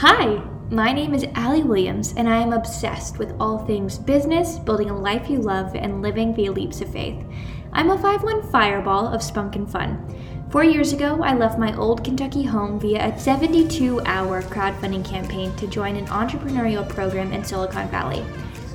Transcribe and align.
Hi, 0.00 0.40
my 0.70 0.92
name 0.92 1.12
is 1.12 1.26
Allee 1.34 1.64
Williams, 1.64 2.14
and 2.16 2.28
I 2.28 2.40
am 2.40 2.52
obsessed 2.52 3.18
with 3.18 3.34
all 3.40 3.58
things 3.58 3.98
business, 3.98 4.56
building 4.56 4.90
a 4.90 4.96
life 4.96 5.28
you 5.28 5.40
love, 5.40 5.74
and 5.74 6.02
living 6.02 6.32
via 6.36 6.52
leaps 6.52 6.80
of 6.80 6.92
faith. 6.92 7.20
I'm 7.72 7.90
a 7.90 7.98
5 7.98 8.22
1 8.22 8.52
fireball 8.52 9.08
of 9.08 9.24
spunk 9.24 9.56
and 9.56 9.68
fun. 9.68 9.98
Four 10.50 10.62
years 10.62 10.92
ago, 10.92 11.20
I 11.24 11.34
left 11.34 11.58
my 11.58 11.76
old 11.76 12.04
Kentucky 12.04 12.44
home 12.44 12.78
via 12.78 13.08
a 13.08 13.18
72 13.18 14.00
hour 14.02 14.40
crowdfunding 14.42 15.04
campaign 15.04 15.52
to 15.56 15.66
join 15.66 15.96
an 15.96 16.06
entrepreneurial 16.06 16.88
program 16.88 17.32
in 17.32 17.42
Silicon 17.42 17.88
Valley. 17.88 18.24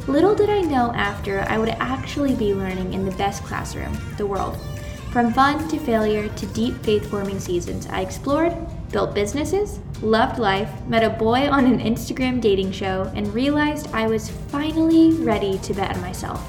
Little 0.08 0.36
did 0.36 0.50
I 0.50 0.60
know 0.60 0.92
after 0.94 1.46
I 1.48 1.58
would 1.58 1.70
actually 1.70 2.36
be 2.36 2.54
learning 2.54 2.94
in 2.94 3.06
the 3.06 3.16
best 3.16 3.44
classroom, 3.44 3.98
the 4.18 4.28
world. 4.28 4.58
From 5.14 5.32
fun 5.32 5.70
to 5.70 5.80
failure 5.80 6.28
to 6.28 6.46
deep 6.48 6.84
faith 6.84 7.10
forming 7.10 7.40
seasons, 7.40 7.88
I 7.88 8.02
explored, 8.02 8.54
built 8.94 9.14
businesses, 9.14 9.80
loved 10.02 10.40
life, 10.40 10.70
met 10.88 11.04
a 11.04 11.10
boy 11.10 11.50
on 11.50 11.66
an 11.66 11.80
Instagram 11.80 12.40
dating 12.40 12.72
show, 12.72 13.12
and 13.16 13.34
realized 13.34 13.90
I 13.92 14.08
was 14.08 14.30
finally 14.30 15.12
ready 15.14 15.58
to 15.58 15.74
bet 15.74 15.94
on 15.94 16.00
myself. 16.00 16.42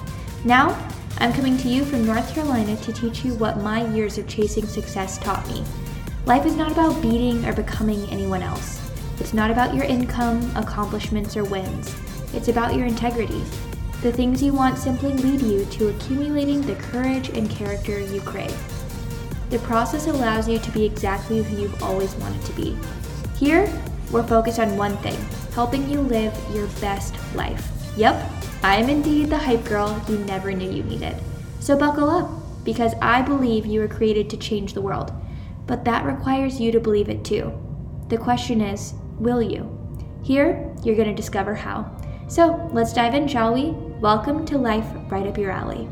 Now, 0.44 0.78
I'm 1.18 1.32
coming 1.32 1.56
to 1.58 1.68
you 1.68 1.84
from 1.84 2.04
North 2.04 2.34
Carolina 2.34 2.76
to 2.76 2.92
teach 2.92 3.24
you 3.24 3.34
what 3.34 3.62
my 3.62 3.86
years 3.94 4.18
of 4.18 4.28
chasing 4.28 4.66
success 4.66 5.18
taught 5.18 5.48
me. 5.48 5.64
Life 6.26 6.44
is 6.44 6.54
not 6.54 6.70
about 6.70 7.00
beating 7.00 7.44
or 7.46 7.54
becoming 7.54 8.08
anyone 8.10 8.42
else. 8.42 8.80
It's 9.20 9.32
not 9.32 9.50
about 9.50 9.74
your 9.74 9.84
income, 9.84 10.54
accomplishments, 10.54 11.36
or 11.36 11.44
wins. 11.44 11.96
It's 12.34 12.48
about 12.48 12.74
your 12.74 12.86
integrity. 12.86 13.42
The 14.02 14.12
things 14.12 14.42
you 14.42 14.52
want 14.52 14.76
simply 14.76 15.14
lead 15.14 15.40
you 15.40 15.64
to 15.64 15.88
accumulating 15.88 16.60
the 16.60 16.74
courage 16.74 17.30
and 17.30 17.48
character 17.48 18.00
you 18.00 18.20
crave. 18.20 18.54
The 19.54 19.60
process 19.60 20.08
allows 20.08 20.48
you 20.48 20.58
to 20.58 20.70
be 20.72 20.84
exactly 20.84 21.40
who 21.40 21.62
you've 21.62 21.80
always 21.80 22.12
wanted 22.16 22.42
to 22.42 22.52
be. 22.54 22.76
Here, 23.38 23.72
we're 24.10 24.26
focused 24.26 24.58
on 24.58 24.76
one 24.76 24.96
thing 24.96 25.16
helping 25.52 25.88
you 25.88 26.00
live 26.00 26.36
your 26.52 26.66
best 26.80 27.14
life. 27.36 27.64
Yep, 27.96 28.32
I 28.64 28.78
am 28.78 28.88
indeed 28.88 29.30
the 29.30 29.38
hype 29.38 29.64
girl 29.64 30.02
you 30.08 30.18
never 30.18 30.50
knew 30.50 30.68
you 30.68 30.82
needed. 30.82 31.14
So 31.60 31.78
buckle 31.78 32.10
up, 32.10 32.28
because 32.64 32.94
I 33.00 33.22
believe 33.22 33.64
you 33.64 33.78
were 33.78 33.86
created 33.86 34.28
to 34.30 34.36
change 34.36 34.74
the 34.74 34.82
world. 34.82 35.12
But 35.68 35.84
that 35.84 36.04
requires 36.04 36.58
you 36.58 36.72
to 36.72 36.80
believe 36.80 37.08
it 37.08 37.24
too. 37.24 37.52
The 38.08 38.18
question 38.18 38.60
is, 38.60 38.94
will 39.20 39.40
you? 39.40 39.70
Here, 40.24 40.74
you're 40.82 40.96
going 40.96 41.06
to 41.06 41.14
discover 41.14 41.54
how. 41.54 41.96
So 42.26 42.68
let's 42.72 42.92
dive 42.92 43.14
in, 43.14 43.28
shall 43.28 43.54
we? 43.54 43.70
Welcome 44.00 44.44
to 44.46 44.58
Life 44.58 44.88
Right 45.12 45.28
Up 45.28 45.38
Your 45.38 45.52
Alley. 45.52 45.88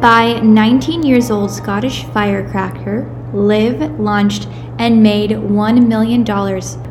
By 0.00 0.38
19 0.38 1.02
years 1.02 1.28
old 1.28 1.50
Scottish 1.50 2.04
firecracker, 2.04 3.12
Liv 3.32 3.98
launched 3.98 4.46
and 4.78 5.02
made 5.02 5.30
$1 5.30 5.88
million 5.88 6.24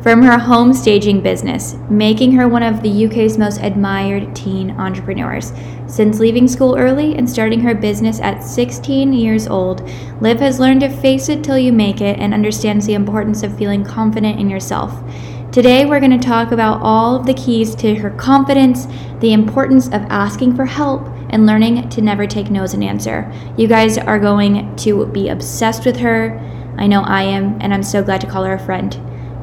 from 0.02 0.22
her 0.22 0.38
home 0.38 0.74
staging 0.74 1.22
business, 1.22 1.74
making 1.88 2.32
her 2.32 2.46
one 2.46 2.62
of 2.62 2.82
the 2.82 3.06
UK's 3.06 3.38
most 3.38 3.62
admired 3.62 4.36
teen 4.36 4.72
entrepreneurs. 4.72 5.54
Since 5.86 6.20
leaving 6.20 6.46
school 6.46 6.76
early 6.76 7.16
and 7.16 7.28
starting 7.28 7.60
her 7.60 7.74
business 7.74 8.20
at 8.20 8.44
16 8.44 9.14
years 9.14 9.48
old, 9.48 9.88
Liv 10.20 10.38
has 10.40 10.60
learned 10.60 10.80
to 10.82 10.90
face 10.90 11.30
it 11.30 11.42
till 11.42 11.56
you 11.56 11.72
make 11.72 12.02
it 12.02 12.18
and 12.18 12.34
understands 12.34 12.84
the 12.84 12.92
importance 12.92 13.42
of 13.42 13.56
feeling 13.56 13.84
confident 13.84 14.38
in 14.38 14.50
yourself. 14.50 15.02
Today, 15.50 15.86
we're 15.86 15.98
going 15.98 16.10
to 16.10 16.18
talk 16.18 16.52
about 16.52 16.82
all 16.82 17.16
of 17.16 17.24
the 17.24 17.32
keys 17.32 17.74
to 17.76 17.94
her 17.94 18.10
confidence, 18.10 18.86
the 19.20 19.32
importance 19.32 19.86
of 19.86 20.02
asking 20.10 20.54
for 20.54 20.66
help, 20.66 21.08
and 21.30 21.46
learning 21.46 21.88
to 21.90 22.00
never 22.00 22.26
take 22.26 22.50
no 22.50 22.62
as 22.62 22.74
an 22.74 22.82
answer. 22.82 23.32
You 23.56 23.68
guys 23.68 23.98
are 23.98 24.18
going 24.18 24.74
to 24.76 25.06
be 25.06 25.28
obsessed 25.28 25.84
with 25.84 25.96
her. 25.98 26.38
I 26.78 26.86
know 26.86 27.02
I 27.02 27.22
am, 27.22 27.60
and 27.60 27.74
I'm 27.74 27.82
so 27.82 28.02
glad 28.02 28.20
to 28.22 28.26
call 28.26 28.44
her 28.44 28.54
a 28.54 28.58
friend. 28.58 28.94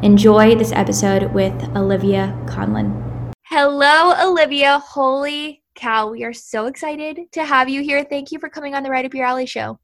Enjoy 0.03 0.55
this 0.55 0.71
episode 0.71 1.33
with 1.33 1.53
Olivia 1.75 2.37
Conlon. 2.45 3.33
Hello, 3.43 4.13
Olivia. 4.29 4.79
Holy 4.79 5.61
cow, 5.75 6.09
we 6.09 6.23
are 6.23 6.33
so 6.33 6.67
excited 6.67 7.19
to 7.33 7.43
have 7.43 7.69
you 7.69 7.81
here. 7.81 8.03
Thank 8.03 8.31
you 8.31 8.39
for 8.39 8.49
coming 8.49 8.73
on 8.73 8.83
the 8.83 8.89
Right 8.89 9.05
Up 9.05 9.13
Your 9.13 9.25
Alley 9.25 9.45
show. 9.45 9.79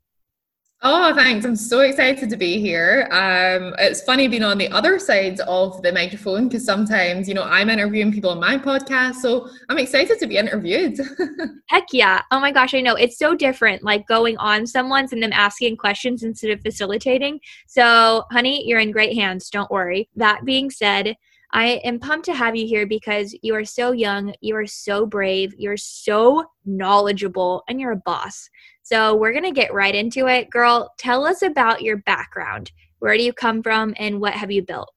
Oh, 0.83 1.13
thanks. 1.13 1.45
I'm 1.45 1.55
so 1.55 1.81
excited 1.81 2.27
to 2.27 2.37
be 2.37 2.59
here. 2.59 3.07
Um, 3.11 3.75
it's 3.77 4.01
funny 4.01 4.27
being 4.27 4.41
on 4.41 4.57
the 4.57 4.67
other 4.69 4.97
side 4.97 5.39
of 5.41 5.79
the 5.83 5.91
microphone 5.91 6.47
because 6.47 6.65
sometimes, 6.65 7.27
you 7.27 7.35
know, 7.35 7.43
I'm 7.43 7.69
interviewing 7.69 8.11
people 8.11 8.31
on 8.31 8.39
my 8.39 8.57
podcast. 8.57 9.15
So 9.15 9.47
I'm 9.69 9.77
excited 9.77 10.17
to 10.17 10.25
be 10.25 10.37
interviewed. 10.37 10.99
Heck 11.67 11.85
yeah. 11.91 12.23
Oh 12.31 12.39
my 12.39 12.51
gosh, 12.51 12.73
I 12.73 12.81
know. 12.81 12.95
It's 12.95 13.19
so 13.19 13.35
different, 13.35 13.83
like 13.83 14.07
going 14.07 14.37
on 14.37 14.65
someone's 14.65 15.13
and 15.13 15.21
them 15.21 15.33
asking 15.33 15.77
questions 15.77 16.23
instead 16.23 16.49
of 16.49 16.61
facilitating. 16.61 17.39
So, 17.67 18.23
honey, 18.31 18.67
you're 18.67 18.79
in 18.79 18.89
great 18.89 19.15
hands. 19.15 19.51
Don't 19.51 19.69
worry. 19.69 20.09
That 20.15 20.45
being 20.45 20.71
said, 20.71 21.15
I 21.53 21.81
am 21.83 21.99
pumped 21.99 22.25
to 22.25 22.33
have 22.33 22.55
you 22.55 22.65
here 22.65 22.87
because 22.87 23.37
you 23.43 23.53
are 23.55 23.65
so 23.65 23.91
young, 23.91 24.33
you 24.39 24.55
are 24.55 24.65
so 24.65 25.05
brave, 25.05 25.53
you're 25.57 25.77
so 25.77 26.45
knowledgeable, 26.65 27.63
and 27.67 27.79
you're 27.79 27.91
a 27.91 27.97
boss. 27.97 28.49
So 28.83 29.15
we're 29.15 29.31
going 29.31 29.43
to 29.43 29.51
get 29.51 29.73
right 29.73 29.93
into 29.93 30.27
it. 30.27 30.49
Girl, 30.49 30.93
tell 30.97 31.25
us 31.25 31.41
about 31.41 31.81
your 31.81 31.97
background. 31.97 32.71
Where 32.99 33.17
do 33.17 33.23
you 33.23 33.33
come 33.33 33.63
from 33.63 33.93
and 33.97 34.19
what 34.19 34.33
have 34.33 34.51
you 34.51 34.61
built? 34.61 34.91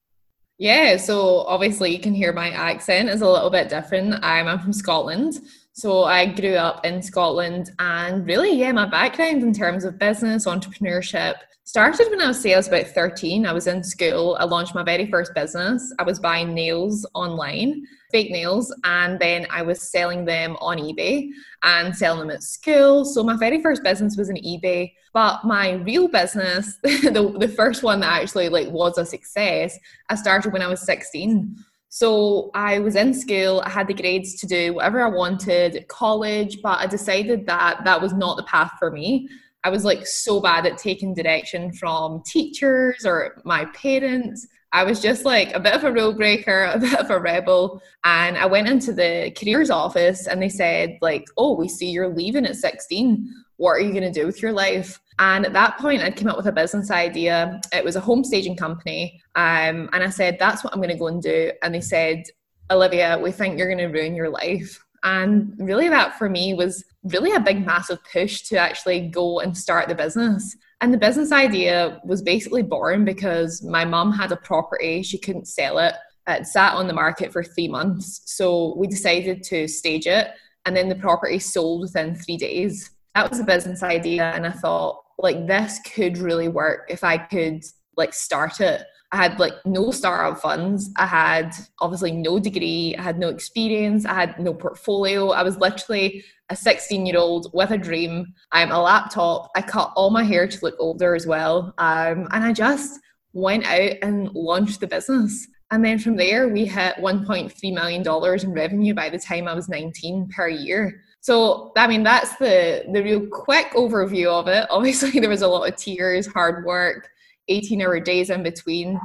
Yeah, 0.58 0.96
so 0.96 1.40
obviously 1.40 1.90
you 1.90 1.98
can 1.98 2.14
hear 2.14 2.32
my 2.32 2.50
accent 2.50 3.08
is 3.08 3.22
a 3.22 3.28
little 3.28 3.50
bit 3.50 3.68
different. 3.68 4.14
I'm, 4.22 4.46
I'm 4.46 4.60
from 4.60 4.72
Scotland. 4.72 5.40
So 5.72 6.04
I 6.04 6.26
grew 6.26 6.54
up 6.54 6.86
in 6.86 7.02
Scotland 7.02 7.72
and 7.80 8.24
really, 8.24 8.56
yeah, 8.56 8.70
my 8.70 8.86
background 8.86 9.42
in 9.42 9.52
terms 9.52 9.84
of 9.84 9.98
business, 9.98 10.46
entrepreneurship, 10.46 11.34
started 11.64 12.08
when 12.10 12.20
I 12.20 12.28
was, 12.28 12.40
say, 12.40 12.54
I 12.54 12.58
was 12.58 12.68
about 12.68 12.86
13. 12.86 13.46
I 13.46 13.52
was 13.52 13.66
in 13.66 13.82
school. 13.82 14.36
I 14.38 14.44
launched 14.44 14.74
my 14.74 14.84
very 14.84 15.10
first 15.10 15.34
business. 15.34 15.92
I 15.98 16.04
was 16.04 16.20
buying 16.20 16.54
nails 16.54 17.04
online, 17.14 17.84
fake 18.14 18.30
nails, 18.30 18.72
and 18.84 19.18
then 19.18 19.44
I 19.50 19.62
was 19.62 19.90
selling 19.90 20.24
them 20.24 20.56
on 20.60 20.78
eBay 20.78 21.30
and 21.64 21.94
selling 21.96 22.20
them 22.20 22.30
at 22.30 22.44
school. 22.44 23.04
So 23.04 23.24
my 23.24 23.36
very 23.36 23.60
first 23.60 23.82
business 23.82 24.16
was 24.16 24.30
in 24.30 24.36
eBay. 24.36 24.92
But 25.12 25.44
my 25.44 25.72
real 25.72 26.06
business, 26.06 26.76
the, 26.82 27.36
the 27.40 27.48
first 27.48 27.82
one 27.82 27.98
that 28.00 28.22
actually 28.22 28.48
like 28.48 28.68
was 28.68 28.98
a 28.98 29.04
success, 29.04 29.76
I 30.10 30.14
started 30.14 30.52
when 30.52 30.62
I 30.62 30.68
was 30.68 30.82
16. 30.82 31.56
So 31.88 32.52
I 32.54 32.78
was 32.78 32.94
in 32.94 33.12
school, 33.14 33.62
I 33.64 33.70
had 33.70 33.88
the 33.88 33.94
grades 33.94 34.36
to 34.40 34.46
do 34.46 34.74
whatever 34.74 35.02
I 35.02 35.08
wanted, 35.08 35.84
college, 35.88 36.62
but 36.62 36.78
I 36.78 36.86
decided 36.86 37.48
that 37.48 37.84
that 37.84 38.00
was 38.00 38.12
not 38.12 38.36
the 38.36 38.44
path 38.44 38.72
for 38.78 38.92
me. 38.92 39.28
I 39.64 39.70
was 39.70 39.84
like 39.84 40.06
so 40.06 40.40
bad 40.40 40.66
at 40.66 40.78
taking 40.78 41.14
direction 41.14 41.72
from 41.72 42.22
teachers 42.24 43.04
or 43.04 43.42
my 43.44 43.64
parents. 43.66 44.46
I 44.74 44.82
was 44.82 45.00
just 45.00 45.24
like 45.24 45.54
a 45.54 45.60
bit 45.60 45.72
of 45.72 45.84
a 45.84 45.92
rule 45.92 46.12
breaker, 46.12 46.64
a 46.64 46.78
bit 46.80 46.98
of 46.98 47.08
a 47.08 47.18
rebel. 47.18 47.80
And 48.02 48.36
I 48.36 48.44
went 48.44 48.68
into 48.68 48.92
the 48.92 49.32
careers 49.40 49.70
office 49.70 50.26
and 50.26 50.42
they 50.42 50.48
said, 50.48 50.98
like, 51.00 51.24
oh, 51.36 51.54
we 51.54 51.68
see 51.68 51.90
you're 51.90 52.08
leaving 52.08 52.44
at 52.44 52.56
16. 52.56 53.32
What 53.56 53.70
are 53.70 53.80
you 53.80 53.92
going 53.92 54.02
to 54.02 54.10
do 54.10 54.26
with 54.26 54.42
your 54.42 54.52
life? 54.52 55.00
And 55.20 55.46
at 55.46 55.52
that 55.52 55.78
point, 55.78 56.02
I'd 56.02 56.16
come 56.16 56.26
up 56.26 56.36
with 56.36 56.48
a 56.48 56.52
business 56.52 56.90
idea. 56.90 57.60
It 57.72 57.84
was 57.84 57.94
a 57.94 58.00
home 58.00 58.24
staging 58.24 58.56
company. 58.56 59.22
Um, 59.36 59.88
and 59.92 60.02
I 60.02 60.10
said, 60.10 60.38
that's 60.40 60.64
what 60.64 60.72
I'm 60.72 60.80
going 60.80 60.90
to 60.90 60.98
go 60.98 61.06
and 61.06 61.22
do. 61.22 61.52
And 61.62 61.72
they 61.72 61.80
said, 61.80 62.24
Olivia, 62.68 63.16
we 63.22 63.30
think 63.30 63.56
you're 63.56 63.72
going 63.72 63.78
to 63.78 63.96
ruin 63.96 64.16
your 64.16 64.28
life. 64.30 64.84
And 65.04 65.54
really, 65.58 65.88
that 65.88 66.18
for 66.18 66.28
me 66.28 66.52
was 66.52 66.84
really 67.04 67.32
a 67.32 67.40
big, 67.40 67.64
massive 67.64 68.00
push 68.10 68.42
to 68.48 68.56
actually 68.56 69.08
go 69.08 69.38
and 69.38 69.56
start 69.56 69.88
the 69.88 69.94
business. 69.94 70.56
And 70.80 70.92
the 70.92 70.98
business 70.98 71.32
idea 71.32 72.00
was 72.04 72.20
basically 72.20 72.62
born 72.62 73.04
because 73.04 73.62
my 73.62 73.84
mum 73.84 74.12
had 74.12 74.32
a 74.32 74.36
property, 74.36 75.02
she 75.02 75.18
couldn't 75.18 75.48
sell 75.48 75.78
it. 75.78 75.94
It 76.26 76.46
sat 76.46 76.74
on 76.74 76.86
the 76.88 76.94
market 76.94 77.32
for 77.32 77.42
three 77.42 77.68
months. 77.68 78.22
So 78.26 78.74
we 78.76 78.86
decided 78.86 79.42
to 79.44 79.68
stage 79.68 80.06
it, 80.06 80.28
and 80.64 80.76
then 80.76 80.88
the 80.88 80.94
property 80.94 81.38
sold 81.38 81.82
within 81.82 82.14
three 82.14 82.36
days. 82.36 82.90
That 83.14 83.30
was 83.30 83.40
a 83.40 83.44
business 83.44 83.82
idea. 83.82 84.32
And 84.34 84.46
I 84.46 84.50
thought, 84.50 85.02
like, 85.18 85.46
this 85.46 85.80
could 85.94 86.18
really 86.18 86.48
work 86.48 86.86
if 86.88 87.04
I 87.04 87.18
could 87.18 87.62
like 87.96 88.12
start 88.12 88.60
it. 88.60 88.82
I 89.14 89.18
had 89.18 89.38
like 89.38 89.54
no 89.64 89.92
startup 89.92 90.40
funds. 90.40 90.90
I 90.96 91.06
had 91.06 91.54
obviously 91.78 92.10
no 92.10 92.40
degree. 92.40 92.96
I 92.98 93.02
had 93.02 93.16
no 93.16 93.28
experience. 93.28 94.04
I 94.04 94.14
had 94.14 94.40
no 94.40 94.52
portfolio. 94.52 95.28
I 95.28 95.44
was 95.44 95.56
literally 95.56 96.24
a 96.48 96.56
16 96.56 97.06
year 97.06 97.16
old 97.16 97.48
with 97.54 97.70
a 97.70 97.78
dream. 97.78 98.34
I'm 98.50 98.72
a 98.72 98.82
laptop. 98.82 99.52
I 99.54 99.62
cut 99.62 99.92
all 99.94 100.10
my 100.10 100.24
hair 100.24 100.48
to 100.48 100.58
look 100.64 100.74
older 100.80 101.14
as 101.14 101.28
well. 101.28 101.72
Um, 101.78 102.26
and 102.32 102.44
I 102.44 102.52
just 102.52 102.98
went 103.32 103.64
out 103.66 103.92
and 104.02 104.32
launched 104.34 104.80
the 104.80 104.88
business. 104.88 105.46
And 105.70 105.84
then 105.84 106.00
from 106.00 106.16
there, 106.16 106.48
we 106.48 106.64
hit 106.64 106.96
$1.3 106.96 107.72
million 107.72 108.42
in 108.42 108.52
revenue 108.52 108.94
by 108.94 109.10
the 109.10 109.18
time 109.18 109.46
I 109.46 109.54
was 109.54 109.68
19 109.68 110.28
per 110.34 110.48
year. 110.48 111.02
So, 111.20 111.72
I 111.76 111.86
mean, 111.86 112.02
that's 112.02 112.36
the, 112.36 112.84
the 112.92 113.02
real 113.02 113.26
quick 113.28 113.70
overview 113.74 114.26
of 114.26 114.48
it. 114.48 114.66
Obviously, 114.70 115.20
there 115.20 115.30
was 115.30 115.42
a 115.42 115.48
lot 115.48 115.68
of 115.68 115.76
tears, 115.76 116.26
hard 116.26 116.64
work, 116.64 117.08
18 117.48 117.82
hour 117.82 118.00
days 118.00 118.30
in 118.30 118.42
between. 118.42 119.00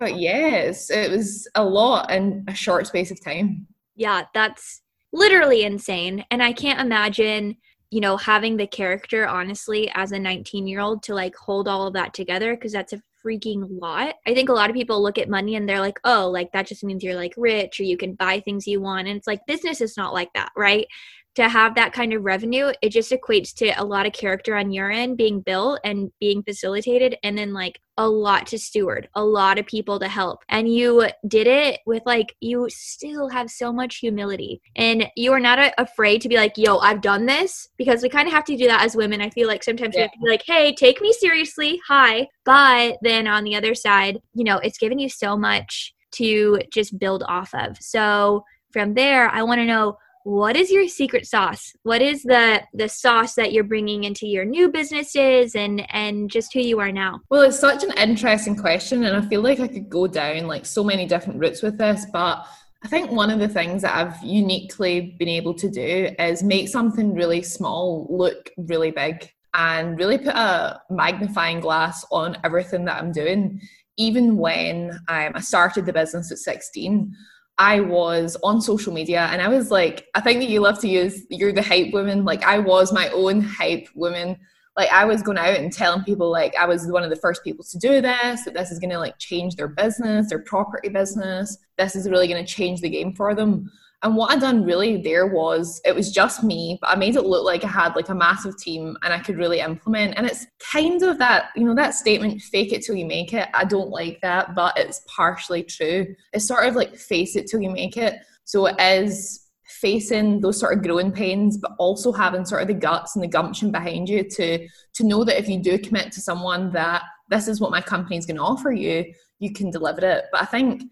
But 0.00 0.18
yes, 0.18 0.90
it 0.90 1.10
was 1.10 1.48
a 1.54 1.64
lot 1.64 2.10
in 2.10 2.44
a 2.48 2.54
short 2.54 2.86
space 2.86 3.10
of 3.10 3.22
time. 3.24 3.66
Yeah, 3.94 4.24
that's 4.34 4.82
literally 5.12 5.64
insane. 5.64 6.24
And 6.30 6.42
I 6.42 6.52
can't 6.52 6.80
imagine, 6.80 7.56
you 7.90 8.00
know, 8.00 8.16
having 8.16 8.56
the 8.56 8.66
character, 8.66 9.26
honestly, 9.26 9.90
as 9.94 10.12
a 10.12 10.18
19 10.18 10.66
year 10.66 10.80
old 10.80 11.02
to 11.04 11.14
like 11.14 11.36
hold 11.36 11.68
all 11.68 11.86
of 11.86 11.94
that 11.94 12.14
together 12.14 12.56
because 12.56 12.72
that's 12.72 12.92
a 12.92 13.02
freaking 13.24 13.66
lot. 13.80 14.14
I 14.26 14.34
think 14.34 14.48
a 14.48 14.52
lot 14.52 14.70
of 14.70 14.74
people 14.74 15.02
look 15.02 15.18
at 15.18 15.28
money 15.28 15.54
and 15.54 15.68
they're 15.68 15.80
like, 15.80 16.00
oh, 16.04 16.28
like 16.28 16.50
that 16.52 16.66
just 16.66 16.82
means 16.82 17.04
you're 17.04 17.14
like 17.14 17.34
rich 17.36 17.78
or 17.78 17.84
you 17.84 17.96
can 17.96 18.14
buy 18.14 18.40
things 18.40 18.66
you 18.66 18.80
want. 18.80 19.08
And 19.08 19.16
it's 19.16 19.26
like 19.26 19.46
business 19.46 19.80
is 19.80 19.96
not 19.96 20.12
like 20.12 20.30
that, 20.34 20.50
right? 20.56 20.86
To 21.34 21.48
have 21.48 21.74
that 21.74 21.92
kind 21.92 22.12
of 22.12 22.24
revenue, 22.24 22.72
it 22.82 22.90
just 22.90 23.10
equates 23.10 23.54
to 23.54 23.68
a 23.80 23.84
lot 23.84 24.06
of 24.06 24.12
character 24.12 24.54
on 24.54 24.70
your 24.70 24.90
end 24.90 25.16
being 25.16 25.40
built 25.40 25.80
and 25.82 26.10
being 26.20 26.42
facilitated, 26.42 27.16
and 27.22 27.38
then 27.38 27.54
like 27.54 27.80
a 27.98 28.08
lot 28.08 28.46
to 28.46 28.58
steward, 28.58 29.08
a 29.14 29.24
lot 29.24 29.58
of 29.58 29.66
people 29.66 29.98
to 29.98 30.08
help. 30.08 30.44
And 30.48 30.72
you 30.72 31.08
did 31.28 31.46
it 31.46 31.80
with 31.86 32.02
like, 32.04 32.34
you 32.40 32.68
still 32.70 33.28
have 33.28 33.50
so 33.50 33.72
much 33.72 33.96
humility. 33.96 34.60
And 34.76 35.10
you 35.16 35.32
are 35.32 35.40
not 35.40 35.58
a- 35.58 35.80
afraid 35.80 36.20
to 36.22 36.28
be 36.28 36.36
like, 36.36 36.56
yo, 36.56 36.78
I've 36.78 37.00
done 37.00 37.26
this 37.26 37.68
because 37.76 38.02
we 38.02 38.08
kind 38.08 38.26
of 38.26 38.34
have 38.34 38.44
to 38.44 38.56
do 38.56 38.66
that 38.66 38.82
as 38.82 38.96
women. 38.96 39.20
I 39.20 39.30
feel 39.30 39.48
like 39.48 39.62
sometimes 39.62 39.94
yeah. 39.94 40.00
we 40.00 40.02
have 40.02 40.12
to 40.12 40.18
be 40.22 40.30
like, 40.30 40.44
hey, 40.46 40.74
take 40.74 41.00
me 41.00 41.12
seriously. 41.12 41.80
Hi. 41.86 42.28
But 42.44 42.98
then 43.02 43.26
on 43.26 43.44
the 43.44 43.56
other 43.56 43.74
side, 43.74 44.20
you 44.34 44.44
know, 44.44 44.58
it's 44.58 44.78
given 44.78 44.98
you 44.98 45.08
so 45.08 45.36
much 45.36 45.94
to 46.12 46.60
just 46.72 46.98
build 46.98 47.22
off 47.26 47.54
of. 47.54 47.76
So 47.80 48.44
from 48.70 48.94
there, 48.94 49.28
I 49.28 49.42
want 49.42 49.60
to 49.60 49.66
know 49.66 49.96
what 50.24 50.56
is 50.56 50.70
your 50.70 50.88
secret 50.88 51.26
sauce? 51.26 51.72
What 51.82 52.02
is 52.02 52.22
the 52.22 52.62
the 52.72 52.88
sauce 52.88 53.34
that 53.34 53.52
you're 53.52 53.64
bringing 53.64 54.04
into 54.04 54.26
your 54.26 54.44
new 54.44 54.70
businesses 54.70 55.54
and 55.54 55.84
and 55.92 56.30
just 56.30 56.52
who 56.52 56.60
you 56.60 56.80
are 56.80 56.92
now? 56.92 57.20
Well 57.30 57.42
it's 57.42 57.58
such 57.58 57.84
an 57.84 57.92
interesting 57.96 58.56
question 58.56 59.04
and 59.04 59.16
i 59.16 59.20
feel 59.28 59.40
like 59.40 59.60
i 59.60 59.68
could 59.68 59.88
go 59.88 60.06
down 60.06 60.46
like 60.46 60.66
so 60.66 60.84
many 60.84 61.06
different 61.06 61.40
routes 61.40 61.62
with 61.62 61.78
this 61.78 62.06
but 62.12 62.44
i 62.84 62.88
think 62.88 63.10
one 63.10 63.30
of 63.30 63.38
the 63.38 63.48
things 63.48 63.82
that 63.82 63.94
i've 63.94 64.22
uniquely 64.22 65.16
been 65.18 65.28
able 65.28 65.54
to 65.54 65.68
do 65.70 66.08
is 66.18 66.42
make 66.42 66.68
something 66.68 67.14
really 67.14 67.42
small 67.42 68.06
look 68.10 68.50
really 68.56 68.90
big 68.90 69.28
and 69.54 69.98
really 69.98 70.18
put 70.18 70.34
a 70.34 70.80
magnifying 70.90 71.60
glass 71.60 72.04
on 72.10 72.36
everything 72.44 72.84
that 72.84 73.02
i'm 73.02 73.12
doing. 73.12 73.60
Even 73.98 74.36
when 74.38 74.90
um, 75.08 75.32
i 75.34 75.40
started 75.40 75.86
the 75.86 75.92
business 75.92 76.32
at 76.32 76.38
16 76.38 77.14
I 77.58 77.80
was 77.80 78.36
on 78.42 78.60
social 78.60 78.92
media 78.92 79.28
and 79.30 79.42
I 79.42 79.48
was 79.48 79.70
like, 79.70 80.06
I 80.14 80.20
think 80.20 80.40
that 80.40 80.48
you 80.48 80.60
love 80.60 80.80
to 80.80 80.88
use 80.88 81.24
you're 81.30 81.52
the 81.52 81.62
hype 81.62 81.92
woman. 81.92 82.24
Like 82.24 82.42
I 82.44 82.58
was 82.58 82.92
my 82.92 83.08
own 83.10 83.40
hype 83.40 83.88
woman. 83.94 84.38
Like 84.76 84.90
I 84.90 85.04
was 85.04 85.22
going 85.22 85.36
out 85.36 85.58
and 85.58 85.70
telling 85.72 86.02
people 86.02 86.30
like 86.30 86.56
I 86.56 86.64
was 86.64 86.90
one 86.90 87.02
of 87.02 87.10
the 87.10 87.16
first 87.16 87.44
people 87.44 87.64
to 87.64 87.78
do 87.78 88.00
this, 88.00 88.44
that 88.44 88.54
this 88.54 88.70
is 88.70 88.78
gonna 88.78 88.98
like 88.98 89.18
change 89.18 89.56
their 89.56 89.68
business, 89.68 90.30
their 90.30 90.38
property 90.40 90.88
business. 90.88 91.58
This 91.76 91.94
is 91.94 92.08
really 92.08 92.26
gonna 92.26 92.46
change 92.46 92.80
the 92.80 92.88
game 92.88 93.14
for 93.14 93.34
them. 93.34 93.70
And 94.02 94.16
what 94.16 94.32
I 94.32 94.38
done 94.38 94.64
really 94.64 95.00
there 95.00 95.26
was 95.28 95.80
it 95.84 95.94
was 95.94 96.10
just 96.10 96.42
me, 96.42 96.78
but 96.80 96.90
I 96.90 96.96
made 96.96 97.14
it 97.14 97.22
look 97.22 97.44
like 97.44 97.64
I 97.64 97.68
had 97.68 97.94
like 97.94 98.08
a 98.08 98.14
massive 98.14 98.56
team 98.56 98.96
and 99.02 99.12
I 99.12 99.20
could 99.20 99.38
really 99.38 99.60
implement. 99.60 100.14
And 100.16 100.26
it's 100.26 100.46
kind 100.72 101.02
of 101.02 101.18
that, 101.18 101.50
you 101.54 101.64
know, 101.64 101.74
that 101.74 101.94
statement, 101.94 102.42
fake 102.42 102.72
it 102.72 102.82
till 102.82 102.96
you 102.96 103.06
make 103.06 103.32
it. 103.32 103.48
I 103.54 103.64
don't 103.64 103.90
like 103.90 104.20
that, 104.22 104.54
but 104.54 104.76
it's 104.76 105.02
partially 105.06 105.62
true. 105.62 106.14
It's 106.32 106.46
sort 106.46 106.66
of 106.66 106.74
like 106.74 106.96
face 106.96 107.36
it 107.36 107.46
till 107.46 107.60
you 107.60 107.70
make 107.70 107.96
it. 107.96 108.16
So 108.44 108.66
it 108.66 108.80
is 108.80 109.42
facing 109.64 110.40
those 110.40 110.58
sort 110.58 110.76
of 110.76 110.82
growing 110.82 111.12
pains, 111.12 111.56
but 111.56 111.72
also 111.78 112.12
having 112.12 112.44
sort 112.44 112.62
of 112.62 112.68
the 112.68 112.74
guts 112.74 113.14
and 113.14 113.22
the 113.22 113.28
gumption 113.28 113.70
behind 113.70 114.08
you 114.08 114.28
to 114.30 114.68
to 114.94 115.04
know 115.04 115.24
that 115.24 115.38
if 115.38 115.48
you 115.48 115.62
do 115.62 115.78
commit 115.78 116.12
to 116.12 116.20
someone 116.20 116.72
that 116.72 117.02
this 117.28 117.48
is 117.48 117.60
what 117.60 117.70
my 117.70 117.80
company 117.80 118.16
is 118.16 118.26
going 118.26 118.36
to 118.36 118.42
offer 118.42 118.72
you, 118.72 119.12
you 119.38 119.52
can 119.52 119.70
deliver 119.70 120.04
it. 120.04 120.24
But 120.32 120.42
I 120.42 120.46
think 120.46 120.82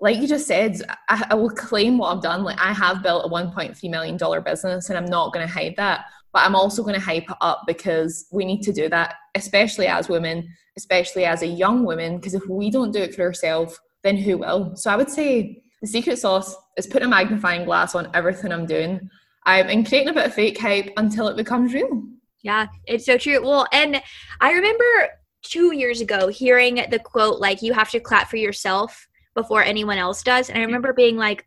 like 0.00 0.18
you 0.18 0.26
just 0.26 0.46
said, 0.46 0.80
I, 1.08 1.26
I, 1.30 1.34
will 1.34 1.50
claim 1.50 1.98
what 1.98 2.14
I've 2.14 2.22
done. 2.22 2.42
Like 2.42 2.58
I 2.58 2.72
have 2.72 3.02
built 3.02 3.26
a 3.26 3.28
1.3 3.28 3.90
million 3.90 4.16
dollar 4.16 4.40
business, 4.40 4.88
and 4.88 4.96
I'm 4.96 5.04
not 5.04 5.32
going 5.32 5.46
to 5.46 5.52
hide 5.52 5.74
that. 5.76 6.06
But 6.32 6.44
I'm 6.44 6.54
also 6.54 6.82
going 6.82 6.94
to 6.94 7.00
hype 7.00 7.28
it 7.30 7.36
up 7.40 7.64
because 7.66 8.26
we 8.30 8.44
need 8.44 8.62
to 8.62 8.72
do 8.72 8.88
that, 8.88 9.16
especially 9.34 9.88
as 9.88 10.08
women, 10.08 10.48
especially 10.76 11.24
as 11.24 11.42
a 11.42 11.46
young 11.46 11.84
woman. 11.84 12.16
Because 12.16 12.34
if 12.34 12.46
we 12.48 12.70
don't 12.70 12.92
do 12.92 13.00
it 13.00 13.14
for 13.14 13.22
ourselves, 13.22 13.78
then 14.02 14.16
who 14.16 14.38
will? 14.38 14.74
So 14.76 14.90
I 14.90 14.96
would 14.96 15.10
say 15.10 15.62
the 15.82 15.86
secret 15.86 16.18
sauce 16.18 16.56
is 16.76 16.86
putting 16.86 17.06
a 17.06 17.10
magnifying 17.10 17.64
glass 17.64 17.94
on 17.94 18.10
everything 18.14 18.52
I'm 18.52 18.66
doing. 18.66 19.10
Um, 19.46 19.66
I'm 19.66 19.84
creating 19.84 20.10
a 20.10 20.14
bit 20.14 20.26
of 20.26 20.34
fake 20.34 20.58
hype 20.58 20.90
until 20.96 21.28
it 21.28 21.36
becomes 21.36 21.74
real. 21.74 22.04
Yeah, 22.42 22.68
it's 22.86 23.04
so 23.04 23.18
true. 23.18 23.42
Well, 23.42 23.66
and 23.72 24.00
I 24.40 24.52
remember 24.52 24.84
two 25.42 25.74
years 25.74 26.00
ago 26.00 26.28
hearing 26.28 26.84
the 26.90 26.98
quote 26.98 27.40
like 27.40 27.62
you 27.62 27.72
have 27.72 27.90
to 27.90 28.00
clap 28.00 28.28
for 28.28 28.36
yourself 28.36 29.08
before 29.34 29.62
anyone 29.62 29.98
else 29.98 30.22
does. 30.22 30.48
And 30.48 30.58
I 30.58 30.62
remember 30.62 30.92
being 30.92 31.16
like, 31.16 31.46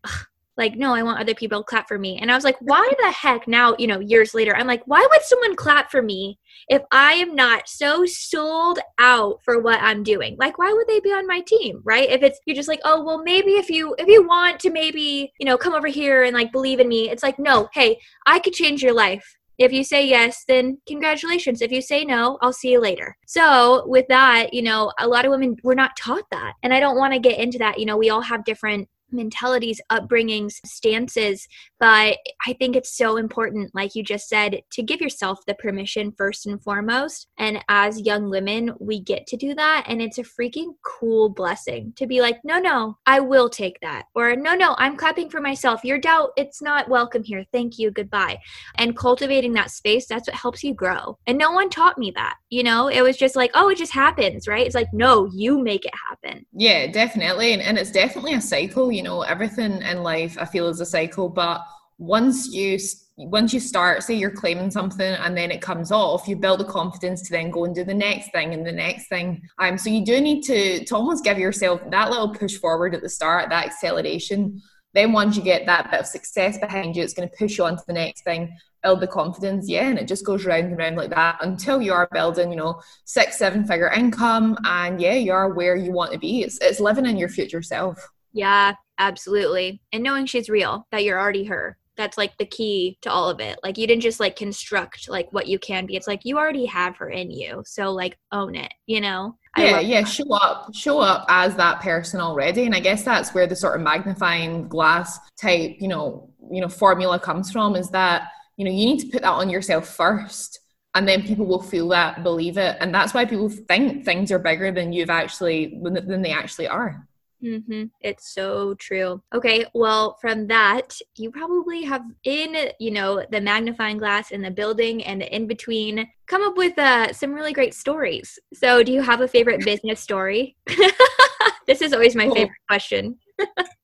like, 0.56 0.76
no, 0.76 0.94
I 0.94 1.02
want 1.02 1.20
other 1.20 1.34
people 1.34 1.60
to 1.60 1.64
clap 1.64 1.88
for 1.88 1.98
me. 1.98 2.20
And 2.20 2.32
I 2.32 2.36
was 2.36 2.44
like, 2.44 2.58
why 2.62 2.88
the 3.00 3.12
heck 3.12 3.48
now, 3.48 3.76
you 3.80 3.88
know, 3.88 4.00
years 4.00 4.34
later, 4.36 4.56
I'm 4.56 4.68
like, 4.68 4.84
why 4.86 5.00
would 5.00 5.22
someone 5.24 5.56
clap 5.56 5.90
for 5.90 6.02
me 6.02 6.38
if 6.68 6.84
I 6.92 7.14
am 7.14 7.36
not 7.36 7.68
so 7.68 8.06
sold 8.06 8.80
out 9.00 9.40
for 9.44 9.60
what 9.60 9.82
I'm 9.82 10.04
doing? 10.04 10.36
Like, 10.38 10.60
why 10.60 10.72
would 10.72 10.88
they 10.88 11.00
be 11.00 11.10
on 11.10 11.26
my 11.26 11.42
team? 11.42 11.82
Right. 11.84 12.10
If 12.10 12.22
it's, 12.22 12.40
you're 12.46 12.56
just 12.56 12.70
like, 12.70 12.82
oh, 12.84 13.04
well, 13.04 13.24
maybe 13.24 13.54
if 13.54 13.70
you, 13.70 13.96
if 13.98 14.08
you 14.08 14.28
want 14.28 14.60
to 14.62 14.70
maybe, 14.70 15.34
you 15.40 15.46
know, 15.46 15.58
come 15.58 15.74
over 15.74 15.88
here 15.88 16.24
and 16.24 16.36
like 16.36 16.52
believe 16.52 16.80
in 16.80 16.88
me, 16.88 17.10
it's 17.10 17.24
like, 17.24 17.40
no, 17.40 17.68
hey, 17.74 18.00
I 18.28 18.40
could 18.40 18.54
change 18.54 18.84
your 18.84 18.94
life. 18.94 19.36
If 19.58 19.72
you 19.72 19.84
say 19.84 20.08
yes, 20.08 20.44
then 20.48 20.80
congratulations. 20.88 21.62
If 21.62 21.72
you 21.72 21.82
say 21.82 22.06
no, 22.06 22.38
I'll 22.42 22.54
see 22.54 22.72
you 22.72 22.82
later. 22.82 23.18
So, 23.28 23.84
with 23.88 24.08
that, 24.10 24.54
you 24.54 24.62
know, 24.62 24.92
a 25.00 25.08
lot 25.08 25.26
of 25.26 25.32
women, 25.32 25.58
we're 25.64 25.76
not 25.76 25.96
taught 25.96 26.30
that. 26.32 26.54
And 26.64 26.74
I 26.74 26.80
don't 26.80 26.98
want 26.98 27.14
to 27.14 27.20
get 27.20 27.40
into 27.40 27.58
that. 27.60 27.80
You 27.80 27.86
know, 27.86 27.98
we 27.98 28.10
all 28.10 28.22
have 28.22 28.46
different 28.46 28.90
mentalities, 29.14 29.80
upbringings, 29.92 30.56
stances. 30.66 31.48
But 31.80 32.18
I 32.46 32.54
think 32.54 32.76
it's 32.76 32.98
so 32.98 33.18
important, 33.18 33.72
like 33.74 33.96
you 33.96 34.04
just 34.04 34.28
said, 34.28 34.62
to 34.72 34.84
give 34.84 35.02
yourself 35.02 35.40
the 35.46 35.54
permission 35.56 36.14
first 36.18 36.46
and 36.46 36.62
foremost. 36.62 37.28
And 37.38 37.64
as 37.70 38.02
young 38.02 38.30
women, 38.30 38.74
we 38.80 39.00
get 39.00 39.28
to 39.28 39.38
do 39.38 39.54
that. 39.56 39.86
And 39.88 40.02
it's 40.02 40.18
a 40.18 40.24
freaking 40.24 40.74
cool 40.84 41.30
blessing 41.30 41.94
to 41.98 42.08
be 42.08 42.22
like, 42.22 42.40
no, 42.44 42.60
no, 42.60 42.98
I 43.06 43.20
will 43.20 43.50
take 43.50 43.80
that. 43.82 44.06
Or 44.16 44.36
no, 44.36 44.56
no, 44.56 44.76
I'm 44.78 44.98
clapping 44.98 45.30
for 45.30 45.42
myself. 45.42 45.84
Your 45.84 46.00
doubt, 46.00 46.32
it's 46.38 46.62
not 46.62 46.90
welcome 46.90 47.24
here. 47.24 47.46
Thank 47.52 47.78
you. 47.78 47.92
Goodbye. 47.92 48.40
And 48.78 48.98
cultivating 48.98 49.54
that 49.54 49.72
space, 49.72 50.08
that's 50.08 50.28
what 50.28 50.36
helps 50.36 50.64
you 50.64 50.74
grow. 50.74 51.18
And 51.28 51.38
no 51.38 51.52
one 51.52 51.70
taught 51.70 51.98
me 51.98 52.12
that. 52.12 52.38
You 52.50 52.64
know, 52.64 52.88
it 52.88 53.02
was 53.02 53.18
just 53.18 53.36
like, 53.36 53.52
oh, 53.54 53.70
it 53.70 53.78
just 53.78 53.94
happens, 53.94 54.48
right? 54.48 54.66
It's 54.66 54.76
like, 54.76 54.94
no, 54.94 55.30
you 55.34 55.62
make 55.62 55.86
it 55.86 55.94
happen. 56.10 56.46
Yeah, 56.54 56.88
definitely. 56.88 57.54
And, 57.54 57.62
and 57.62 57.78
it's 57.78 57.92
definitely 57.92 58.34
a 58.34 58.42
cycle. 58.42 58.92
You 58.92 59.03
know, 59.04 59.22
everything 59.22 59.82
in 59.82 60.04
life 60.04 60.38
I 60.40 60.46
feel 60.46 60.68
is 60.68 60.80
a 60.80 60.86
cycle, 60.86 61.30
but 61.30 61.62
once 61.98 62.54
you 62.54 62.78
once 63.18 63.54
you 63.54 63.60
start 63.60 64.02
say 64.02 64.16
you're 64.16 64.32
claiming 64.32 64.72
something 64.72 65.14
and 65.14 65.38
then 65.38 65.52
it 65.52 65.62
comes 65.62 65.92
off 65.92 66.28
you 66.28 66.36
build 66.36 66.60
the 66.60 66.66
confidence 66.66 67.22
to 67.22 67.32
then 67.32 67.52
go 67.52 67.66
and 67.66 67.76
do 67.76 67.84
the 67.84 67.94
next 67.94 68.32
thing 68.32 68.54
and 68.54 68.66
the 68.66 68.72
next 68.72 69.08
thing. 69.08 69.42
Um 69.60 69.78
so 69.78 69.90
you 69.90 70.04
do 70.04 70.20
need 70.20 70.42
to 70.44 70.84
to 70.84 70.96
almost 70.96 71.24
give 71.24 71.38
yourself 71.38 71.80
that 71.92 72.10
little 72.10 72.34
push 72.34 72.58
forward 72.58 72.96
at 72.96 73.02
the 73.02 73.10
start 73.10 73.50
that 73.50 73.68
acceleration. 73.68 74.62
Then 74.94 75.12
once 75.12 75.38
you 75.38 75.44
get 75.44 75.66
that 75.66 75.92
bit 75.92 76.00
of 76.00 76.06
success 76.08 76.58
behind 76.58 76.96
you 76.96 77.04
it's 77.04 77.14
going 77.14 77.30
to 77.30 77.36
push 77.38 77.58
you 77.58 77.66
on 77.66 77.78
to 77.78 77.84
the 77.88 77.94
next 77.94 78.24
thing 78.24 78.56
build 78.82 79.00
the 79.00 79.08
confidence 79.08 79.70
yeah 79.70 79.88
and 79.88 79.98
it 79.98 80.08
just 80.08 80.26
goes 80.26 80.46
round 80.46 80.66
and 80.66 80.78
round 80.78 80.98
like 80.98 81.10
that 81.12 81.38
until 81.42 81.82
you 81.82 81.94
are 81.94 82.10
building 82.12 82.50
you 82.52 82.58
know 82.58 82.82
six 83.06 83.38
seven 83.38 83.66
figure 83.66 83.92
income 83.92 84.58
and 84.66 85.00
yeah 85.00 85.14
you 85.14 85.32
are 85.32 85.54
where 85.54 85.76
you 85.76 85.92
want 85.92 86.12
to 86.12 86.20
be. 86.20 86.42
It's, 86.42 86.58
it's 86.60 86.80
living 86.80 87.06
in 87.06 87.18
your 87.18 87.30
future 87.30 87.62
self. 87.62 88.10
Yeah, 88.34 88.74
absolutely. 88.98 89.82
And 89.92 90.04
knowing 90.04 90.26
she's 90.26 90.50
real, 90.50 90.88
that 90.92 91.04
you're 91.04 91.20
already 91.20 91.46
her. 91.46 91.78
That's 91.96 92.18
like 92.18 92.36
the 92.38 92.46
key 92.46 92.98
to 93.02 93.12
all 93.12 93.30
of 93.30 93.40
it. 93.40 93.60
Like 93.64 93.78
you 93.78 93.86
didn't 93.86 94.02
just 94.02 94.20
like 94.20 94.36
construct 94.36 95.08
like 95.08 95.32
what 95.32 95.48
you 95.48 95.60
can 95.60 95.86
be. 95.86 95.96
It's 95.96 96.08
like 96.08 96.22
you 96.24 96.38
already 96.38 96.66
have 96.66 96.98
her 96.98 97.10
in 97.10 97.30
you. 97.30 97.62
So 97.66 97.92
like 97.92 98.18
own 98.32 98.56
it, 98.56 98.74
you 98.88 99.00
know? 99.00 99.38
yeah, 99.58 99.80
yeah, 99.80 100.02
that. 100.02 100.10
show 100.10 100.34
up, 100.34 100.74
show 100.74 101.00
up 101.00 101.26
as 101.30 101.56
that 101.56 101.82
person 101.82 102.20
already. 102.20 102.66
And 102.66 102.74
I 102.74 102.80
guess 102.80 103.04
that's 103.04 103.36
where 103.36 103.46
the 103.46 103.56
sort 103.56 103.76
of 103.76 103.82
magnifying 103.82 104.68
glass 104.68 105.20
type, 105.40 105.76
you 105.80 105.88
know, 105.88 106.32
you 106.52 106.62
know, 106.62 106.70
formula 106.70 107.20
comes 107.20 107.52
from 107.52 107.76
is 107.76 107.90
that, 107.92 108.30
you 108.58 108.66
know, 108.66 108.72
you 108.72 108.86
need 108.88 109.00
to 109.00 109.08
put 109.08 109.22
that 109.22 109.30
on 109.30 109.50
yourself 109.50 109.88
first 109.88 110.60
and 110.96 111.08
then 111.08 111.24
people 111.24 111.46
will 111.46 111.62
feel 111.62 111.88
that 111.90 112.24
believe 112.24 112.58
it 112.58 112.78
and 112.80 112.94
that's 112.94 113.14
why 113.14 113.26
people 113.26 113.50
think 113.50 114.06
things 114.06 114.32
are 114.32 114.40
bigger 114.40 114.72
than 114.72 114.94
you've 114.94 115.10
actually 115.10 115.80
than 115.82 116.22
they 116.22 116.32
actually 116.32 116.68
are 116.68 117.08
Mm-hmm. 117.44 117.84
It's 118.02 118.34
so 118.34 118.74
true. 118.76 119.22
Okay, 119.34 119.66
well, 119.74 120.18
from 120.22 120.48
that, 120.48 120.98
you 121.18 121.30
probably 121.30 121.84
have 121.84 122.04
in, 122.24 122.70
you 122.80 122.92
know, 122.92 123.26
the 123.32 123.42
magnifying 123.42 123.98
glass 123.98 124.32
in 124.32 124.42
the 124.42 124.52
building 124.52 125.04
and 125.04 125.22
in 125.22 125.48
between 125.48 126.08
come 126.28 126.42
up 126.44 126.56
with 126.56 126.78
uh, 126.80 127.12
some 127.12 127.34
really 127.34 127.54
great 127.54 127.74
stories. 127.74 128.40
So, 128.54 128.82
do 128.84 128.92
you 128.94 129.02
have 129.02 129.22
a 129.22 129.28
favorite 129.28 129.66
business 129.66 130.00
story? 130.00 130.56
this 131.68 131.82
is 131.82 131.94
always 131.94 132.16
my 132.16 132.30
favorite 132.30 132.58
question. 132.68 133.18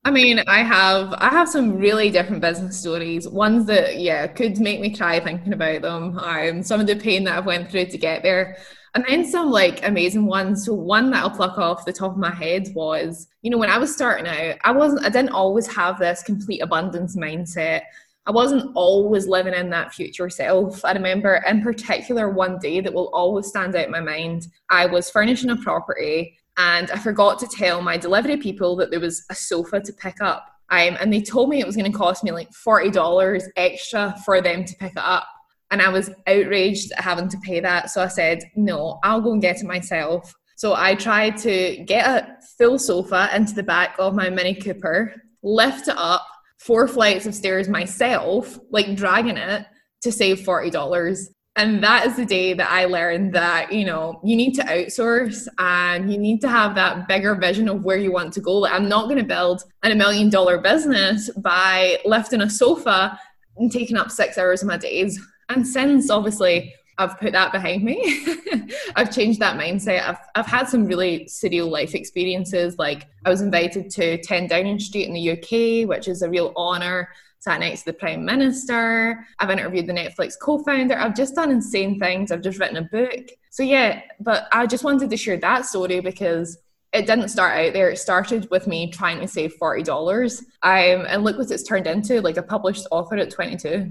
I 0.04 0.10
mean, 0.10 0.40
I 0.46 0.62
have 0.62 1.12
I 1.14 1.28
have 1.28 1.48
some 1.48 1.76
really 1.76 2.10
different 2.10 2.40
business 2.40 2.80
stories. 2.80 3.28
Ones 3.28 3.66
that 3.66 4.00
yeah 4.00 4.26
could 4.26 4.58
make 4.58 4.80
me 4.80 4.94
cry 4.94 5.20
thinking 5.20 5.52
about 5.52 5.82
them. 5.82 6.18
Um, 6.18 6.62
some 6.62 6.80
of 6.80 6.86
the 6.86 6.96
pain 6.96 7.24
that 7.24 7.36
I've 7.36 7.46
went 7.46 7.70
through 7.70 7.86
to 7.86 7.98
get 7.98 8.22
there. 8.22 8.56
And 8.94 9.04
then 9.06 9.24
some 9.24 9.50
like 9.50 9.86
amazing 9.86 10.26
ones. 10.26 10.64
So 10.64 10.74
one 10.74 11.10
that 11.10 11.22
I'll 11.22 11.30
pluck 11.30 11.58
off 11.58 11.84
the 11.84 11.92
top 11.92 12.12
of 12.12 12.18
my 12.18 12.34
head 12.34 12.68
was, 12.74 13.28
you 13.42 13.50
know, 13.50 13.58
when 13.58 13.70
I 13.70 13.78
was 13.78 13.94
starting 13.94 14.26
out, 14.26 14.56
I 14.64 14.72
wasn't 14.72 15.04
I 15.04 15.08
didn't 15.10 15.30
always 15.30 15.66
have 15.74 15.98
this 15.98 16.22
complete 16.22 16.60
abundance 16.60 17.16
mindset. 17.16 17.82
I 18.26 18.32
wasn't 18.32 18.70
always 18.74 19.26
living 19.26 19.54
in 19.54 19.70
that 19.70 19.94
future 19.94 20.28
self. 20.28 20.84
I 20.84 20.92
remember 20.92 21.42
in 21.46 21.62
particular 21.62 22.30
one 22.30 22.58
day 22.58 22.80
that 22.80 22.92
will 22.92 23.10
always 23.12 23.46
stand 23.46 23.74
out 23.74 23.86
in 23.86 23.90
my 23.90 24.00
mind. 24.00 24.48
I 24.70 24.86
was 24.86 25.10
furnishing 25.10 25.50
a 25.50 25.56
property 25.56 26.36
and 26.56 26.90
I 26.90 26.98
forgot 26.98 27.38
to 27.40 27.46
tell 27.46 27.80
my 27.80 27.96
delivery 27.96 28.36
people 28.36 28.76
that 28.76 28.90
there 28.90 29.00
was 29.00 29.24
a 29.30 29.34
sofa 29.34 29.80
to 29.80 29.92
pick 29.92 30.20
up. 30.20 30.46
Um, 30.68 30.96
and 31.00 31.12
they 31.12 31.22
told 31.22 31.48
me 31.48 31.60
it 31.60 31.66
was 31.66 31.76
going 31.76 31.90
to 31.90 31.96
cost 31.96 32.22
me 32.22 32.30
like 32.30 32.50
$40 32.50 33.42
extra 33.56 34.14
for 34.24 34.40
them 34.40 34.64
to 34.64 34.76
pick 34.76 34.92
it 34.92 34.98
up. 34.98 35.26
And 35.70 35.80
I 35.80 35.88
was 35.88 36.10
outraged 36.26 36.92
at 36.92 37.04
having 37.04 37.28
to 37.28 37.38
pay 37.38 37.60
that. 37.60 37.90
So 37.90 38.02
I 38.02 38.08
said, 38.08 38.42
no, 38.56 38.98
I'll 39.04 39.20
go 39.20 39.32
and 39.32 39.42
get 39.42 39.60
it 39.60 39.66
myself. 39.66 40.34
So 40.56 40.74
I 40.74 40.94
tried 40.94 41.36
to 41.38 41.82
get 41.86 42.06
a 42.06 42.36
full 42.58 42.78
sofa 42.78 43.30
into 43.34 43.54
the 43.54 43.62
back 43.62 43.96
of 43.98 44.14
my 44.14 44.28
Mini 44.28 44.54
Cooper, 44.54 45.14
lift 45.42 45.88
it 45.88 45.96
up 45.96 46.26
four 46.58 46.86
flights 46.86 47.24
of 47.24 47.34
stairs 47.34 47.68
myself, 47.68 48.58
like 48.70 48.94
dragging 48.94 49.38
it 49.38 49.64
to 50.02 50.12
save 50.12 50.40
$40. 50.40 51.18
And 51.56 51.82
that 51.82 52.06
is 52.06 52.16
the 52.16 52.24
day 52.24 52.52
that 52.54 52.70
I 52.70 52.84
learned 52.84 53.34
that, 53.34 53.72
you 53.72 53.84
know, 53.84 54.20
you 54.24 54.36
need 54.36 54.54
to 54.54 54.62
outsource 54.62 55.48
and 55.58 56.12
you 56.12 56.18
need 56.18 56.40
to 56.42 56.48
have 56.48 56.74
that 56.76 57.08
bigger 57.08 57.34
vision 57.34 57.68
of 57.68 57.84
where 57.84 57.96
you 57.96 58.12
want 58.12 58.32
to 58.34 58.40
go. 58.40 58.58
Like, 58.58 58.72
I'm 58.72 58.88
not 58.88 59.04
going 59.04 59.18
to 59.18 59.24
build 59.24 59.64
a 59.82 59.94
million 59.94 60.30
dollar 60.30 60.58
business 60.58 61.28
by 61.38 61.98
lifting 62.04 62.40
a 62.40 62.48
sofa 62.48 63.18
and 63.56 63.72
taking 63.72 63.96
up 63.96 64.10
six 64.10 64.38
hours 64.38 64.62
of 64.62 64.68
my 64.68 64.76
days. 64.76 65.20
And 65.50 65.66
since 65.66 66.10
obviously 66.10 66.74
I've 66.96 67.18
put 67.18 67.32
that 67.32 67.52
behind 67.52 67.82
me, 67.82 68.26
I've 68.96 69.14
changed 69.14 69.40
that 69.40 69.58
mindset. 69.58 70.08
I've, 70.08 70.18
I've 70.34 70.46
had 70.46 70.68
some 70.68 70.86
really 70.86 71.26
surreal 71.26 71.68
life 71.68 71.94
experiences. 71.94 72.78
Like 72.78 73.06
I 73.24 73.30
was 73.30 73.40
invited 73.40 73.90
to 73.90 74.16
10 74.22 74.46
Downing 74.46 74.78
Street 74.78 75.08
in 75.08 75.14
the 75.14 75.30
UK, 75.32 75.88
which 75.88 76.08
is 76.08 76.22
a 76.22 76.30
real 76.30 76.52
honor 76.56 77.08
sat 77.40 77.60
next 77.60 77.80
to 77.80 77.86
the 77.86 77.92
Prime 77.94 78.24
Minister. 78.24 79.26
I've 79.38 79.50
interviewed 79.50 79.86
the 79.86 79.94
Netflix 79.94 80.34
co 80.40 80.62
founder. 80.62 80.96
I've 80.96 81.16
just 81.16 81.34
done 81.34 81.50
insane 81.50 81.98
things. 81.98 82.30
I've 82.30 82.42
just 82.42 82.60
written 82.60 82.76
a 82.76 82.82
book. 82.82 83.30
So, 83.50 83.62
yeah, 83.62 84.02
but 84.20 84.46
I 84.52 84.66
just 84.66 84.84
wanted 84.84 85.10
to 85.10 85.16
share 85.16 85.38
that 85.38 85.64
story 85.64 86.00
because 86.00 86.58
it 86.92 87.06
didn't 87.06 87.28
start 87.28 87.56
out 87.56 87.72
there. 87.72 87.90
It 87.90 87.98
started 87.98 88.48
with 88.50 88.66
me 88.66 88.90
trying 88.90 89.20
to 89.20 89.28
save 89.28 89.54
$40. 89.60 90.40
Um, 90.62 91.06
and 91.08 91.24
look 91.24 91.38
what 91.38 91.50
it's 91.50 91.62
turned 91.62 91.86
into 91.86 92.20
like 92.20 92.36
a 92.36 92.42
published 92.42 92.86
author 92.90 93.16
at 93.16 93.30
22. 93.30 93.90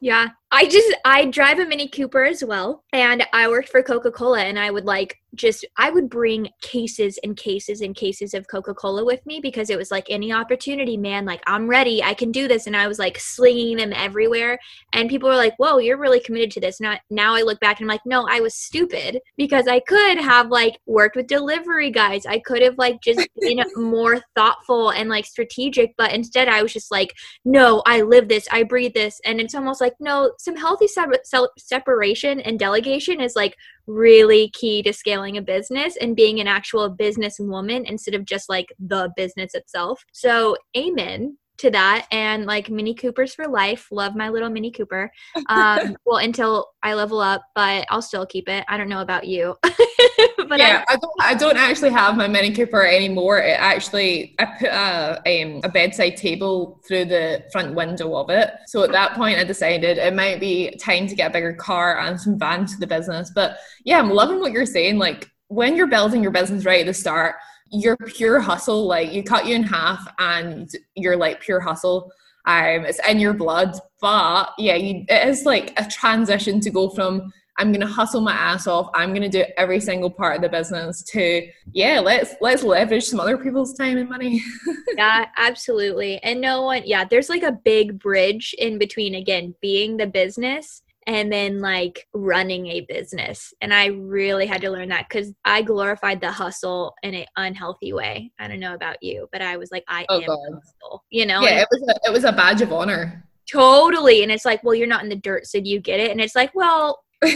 Yeah. 0.00 0.28
I 0.50 0.66
just 0.66 0.94
I 1.04 1.26
drive 1.26 1.58
a 1.58 1.66
Mini 1.66 1.88
Cooper 1.88 2.24
as 2.24 2.42
well 2.42 2.82
and 2.94 3.22
I 3.34 3.48
worked 3.48 3.68
for 3.68 3.82
Coca-Cola 3.82 4.40
and 4.40 4.58
I 4.58 4.70
would 4.70 4.86
like 4.86 5.18
just 5.34 5.66
I 5.76 5.90
would 5.90 6.08
bring 6.08 6.48
cases 6.62 7.18
and 7.22 7.36
cases 7.36 7.82
and 7.82 7.94
cases 7.94 8.32
of 8.32 8.48
Coca-Cola 8.48 9.04
with 9.04 9.24
me 9.26 9.40
because 9.40 9.68
it 9.68 9.76
was 9.76 9.90
like 9.90 10.06
any 10.08 10.32
opportunity 10.32 10.96
man 10.96 11.26
like 11.26 11.42
I'm 11.46 11.68
ready 11.68 12.02
I 12.02 12.14
can 12.14 12.32
do 12.32 12.48
this 12.48 12.66
and 12.66 12.74
I 12.74 12.88
was 12.88 12.98
like 12.98 13.18
slinging 13.18 13.76
them 13.76 13.92
everywhere 13.92 14.58
and 14.94 15.10
people 15.10 15.28
were 15.28 15.36
like 15.36 15.54
whoa 15.58 15.78
you're 15.78 15.98
really 15.98 16.20
committed 16.20 16.50
to 16.52 16.60
this. 16.60 16.80
Not 16.80 17.00
now 17.10 17.34
I 17.34 17.42
look 17.42 17.60
back 17.60 17.78
and 17.78 17.84
I'm 17.84 17.94
like 17.94 18.06
no 18.06 18.26
I 18.26 18.40
was 18.40 18.54
stupid 18.54 19.20
because 19.36 19.68
I 19.68 19.80
could 19.80 20.16
have 20.16 20.48
like 20.48 20.78
worked 20.86 21.16
with 21.16 21.26
delivery 21.26 21.90
guys 21.90 22.24
I 22.24 22.38
could 22.38 22.62
have 22.62 22.78
like 22.78 23.02
just 23.02 23.28
been 23.40 23.62
more 23.76 24.18
thoughtful 24.34 24.90
and 24.92 25.10
like 25.10 25.26
strategic 25.26 25.94
but 25.98 26.14
instead 26.14 26.48
I 26.48 26.62
was 26.62 26.72
just 26.72 26.90
like 26.90 27.12
no 27.44 27.82
I 27.84 28.00
live 28.00 28.28
this 28.28 28.48
I 28.50 28.62
breathe 28.62 28.94
this 28.94 29.20
and 29.26 29.42
it's 29.42 29.54
almost 29.54 29.82
like 29.82 29.94
no 30.00 30.32
some 30.38 30.56
healthy 30.56 30.86
se- 30.86 31.48
separation 31.58 32.40
and 32.40 32.58
delegation 32.58 33.20
is 33.20 33.36
like 33.36 33.56
really 33.86 34.50
key 34.50 34.82
to 34.82 34.92
scaling 34.92 35.36
a 35.36 35.42
business 35.42 35.96
and 36.00 36.16
being 36.16 36.40
an 36.40 36.46
actual 36.46 36.88
business 36.88 37.38
woman 37.38 37.84
instead 37.84 38.14
of 38.14 38.24
just 38.24 38.48
like 38.48 38.68
the 38.78 39.10
business 39.16 39.54
itself. 39.54 40.04
So, 40.12 40.56
amen 40.76 41.36
to 41.58 41.70
that 41.70 42.06
and 42.12 42.46
like 42.46 42.70
mini 42.70 42.94
coopers 42.94 43.34
for 43.34 43.46
life. 43.46 43.88
Love 43.90 44.14
my 44.14 44.28
little 44.28 44.48
mini 44.48 44.70
cooper. 44.70 45.10
Um 45.48 45.96
well 46.06 46.18
until 46.18 46.66
i 46.82 46.94
level 46.94 47.20
up 47.20 47.42
but 47.54 47.84
i'll 47.90 48.02
still 48.02 48.24
keep 48.26 48.48
it. 48.48 48.64
I 48.68 48.76
don't 48.76 48.88
know 48.88 49.00
about 49.00 49.26
you 49.26 49.56
but 49.62 50.58
yeah 50.58 50.84
I, 50.88 50.94
I, 50.94 50.96
don't 50.96 51.12
i 51.20 51.34
don't 51.34 51.56
actually 51.56 51.90
have 51.90 52.16
my 52.16 52.28
mini 52.28 52.52
cooper 52.52 52.84
anymore. 52.84 53.38
It 53.38 53.58
actually 53.58 54.34
i 54.38 54.44
put 54.44 54.68
a 54.68 55.42
um, 55.42 55.60
a 55.64 55.68
bedside 55.68 56.16
table 56.16 56.80
through 56.86 57.06
the 57.06 57.44
front 57.52 57.74
window 57.74 58.16
of 58.16 58.30
it. 58.30 58.50
So 58.66 58.82
at 58.82 58.92
that 58.92 59.14
point 59.14 59.38
i 59.38 59.44
decided 59.44 59.98
it 59.98 60.14
might 60.14 60.40
be 60.40 60.76
time 60.80 61.06
to 61.08 61.14
get 61.14 61.30
a 61.30 61.32
bigger 61.32 61.54
car 61.54 61.98
and 61.98 62.20
some 62.20 62.38
vans 62.38 62.74
to 62.74 62.80
the 62.80 62.86
business. 62.86 63.30
But 63.34 63.58
yeah 63.84 63.98
i'm 63.98 64.10
loving 64.10 64.40
what 64.40 64.52
you're 64.52 64.66
saying. 64.66 64.98
Like 64.98 65.30
when 65.48 65.76
you're 65.76 65.88
building 65.88 66.22
your 66.22 66.32
business 66.32 66.64
right 66.64 66.80
at 66.80 66.86
the 66.86 66.94
start 66.94 67.36
your 67.70 67.96
pure 67.96 68.40
hustle, 68.40 68.86
like 68.86 69.12
you 69.12 69.22
cut 69.22 69.46
you 69.46 69.54
in 69.54 69.62
half 69.62 70.06
and 70.18 70.70
you're 70.94 71.16
like 71.16 71.40
pure 71.40 71.60
hustle. 71.60 72.10
Um, 72.46 72.86
it's 72.86 73.00
in 73.06 73.20
your 73.20 73.34
blood, 73.34 73.78
but 74.00 74.50
yeah, 74.58 74.74
you, 74.74 75.04
it 75.08 75.28
is 75.28 75.44
like 75.44 75.72
a 75.76 75.86
transition 75.88 76.60
to 76.60 76.70
go 76.70 76.88
from 76.88 77.30
I'm 77.58 77.72
gonna 77.72 77.88
hustle 77.88 78.20
my 78.20 78.32
ass 78.32 78.68
off. 78.68 78.88
I'm 78.94 79.12
gonna 79.12 79.28
do 79.28 79.44
every 79.56 79.80
single 79.80 80.10
part 80.10 80.36
of 80.36 80.42
the 80.42 80.48
business. 80.48 81.02
To 81.02 81.46
yeah, 81.72 81.98
let's 81.98 82.34
let's 82.40 82.62
leverage 82.62 83.04
some 83.04 83.18
other 83.18 83.36
people's 83.36 83.74
time 83.74 83.98
and 83.98 84.08
money. 84.08 84.40
yeah, 84.96 85.26
absolutely. 85.36 86.22
And 86.22 86.40
no 86.40 86.62
one, 86.62 86.82
yeah, 86.86 87.04
there's 87.04 87.28
like 87.28 87.42
a 87.42 87.52
big 87.52 87.98
bridge 87.98 88.54
in 88.58 88.78
between. 88.78 89.16
Again, 89.16 89.56
being 89.60 89.96
the 89.96 90.06
business 90.06 90.82
and 91.08 91.32
then 91.32 91.58
like 91.58 92.06
running 92.12 92.66
a 92.66 92.82
business. 92.82 93.54
And 93.62 93.72
I 93.72 93.86
really 93.86 94.44
had 94.44 94.60
to 94.60 94.70
learn 94.70 94.90
that 94.90 95.08
because 95.08 95.32
I 95.42 95.62
glorified 95.62 96.20
the 96.20 96.30
hustle 96.30 96.94
in 97.02 97.14
an 97.14 97.24
unhealthy 97.36 97.94
way. 97.94 98.30
I 98.38 98.46
don't 98.46 98.60
know 98.60 98.74
about 98.74 99.02
you, 99.02 99.26
but 99.32 99.40
I 99.40 99.56
was 99.56 99.70
like, 99.72 99.84
I 99.88 100.04
oh, 100.10 100.20
am 100.20 100.28
hustle, 100.28 101.04
you 101.08 101.24
know? 101.24 101.40
Yeah, 101.40 101.62
it 101.62 101.68
was, 101.70 101.82
a, 101.88 102.10
it 102.10 102.12
was 102.12 102.24
a 102.24 102.32
badge 102.32 102.60
of 102.60 102.74
honor. 102.74 103.24
Totally. 103.50 104.22
And 104.22 104.30
it's 104.30 104.44
like, 104.44 104.62
well, 104.62 104.74
you're 104.74 104.86
not 104.86 105.02
in 105.02 105.08
the 105.08 105.16
dirt, 105.16 105.46
so 105.46 105.58
do 105.58 105.70
you 105.70 105.80
get 105.80 105.98
it? 105.98 106.10
And 106.10 106.20
it's 106.20 106.34
like, 106.34 106.54
well, 106.54 107.02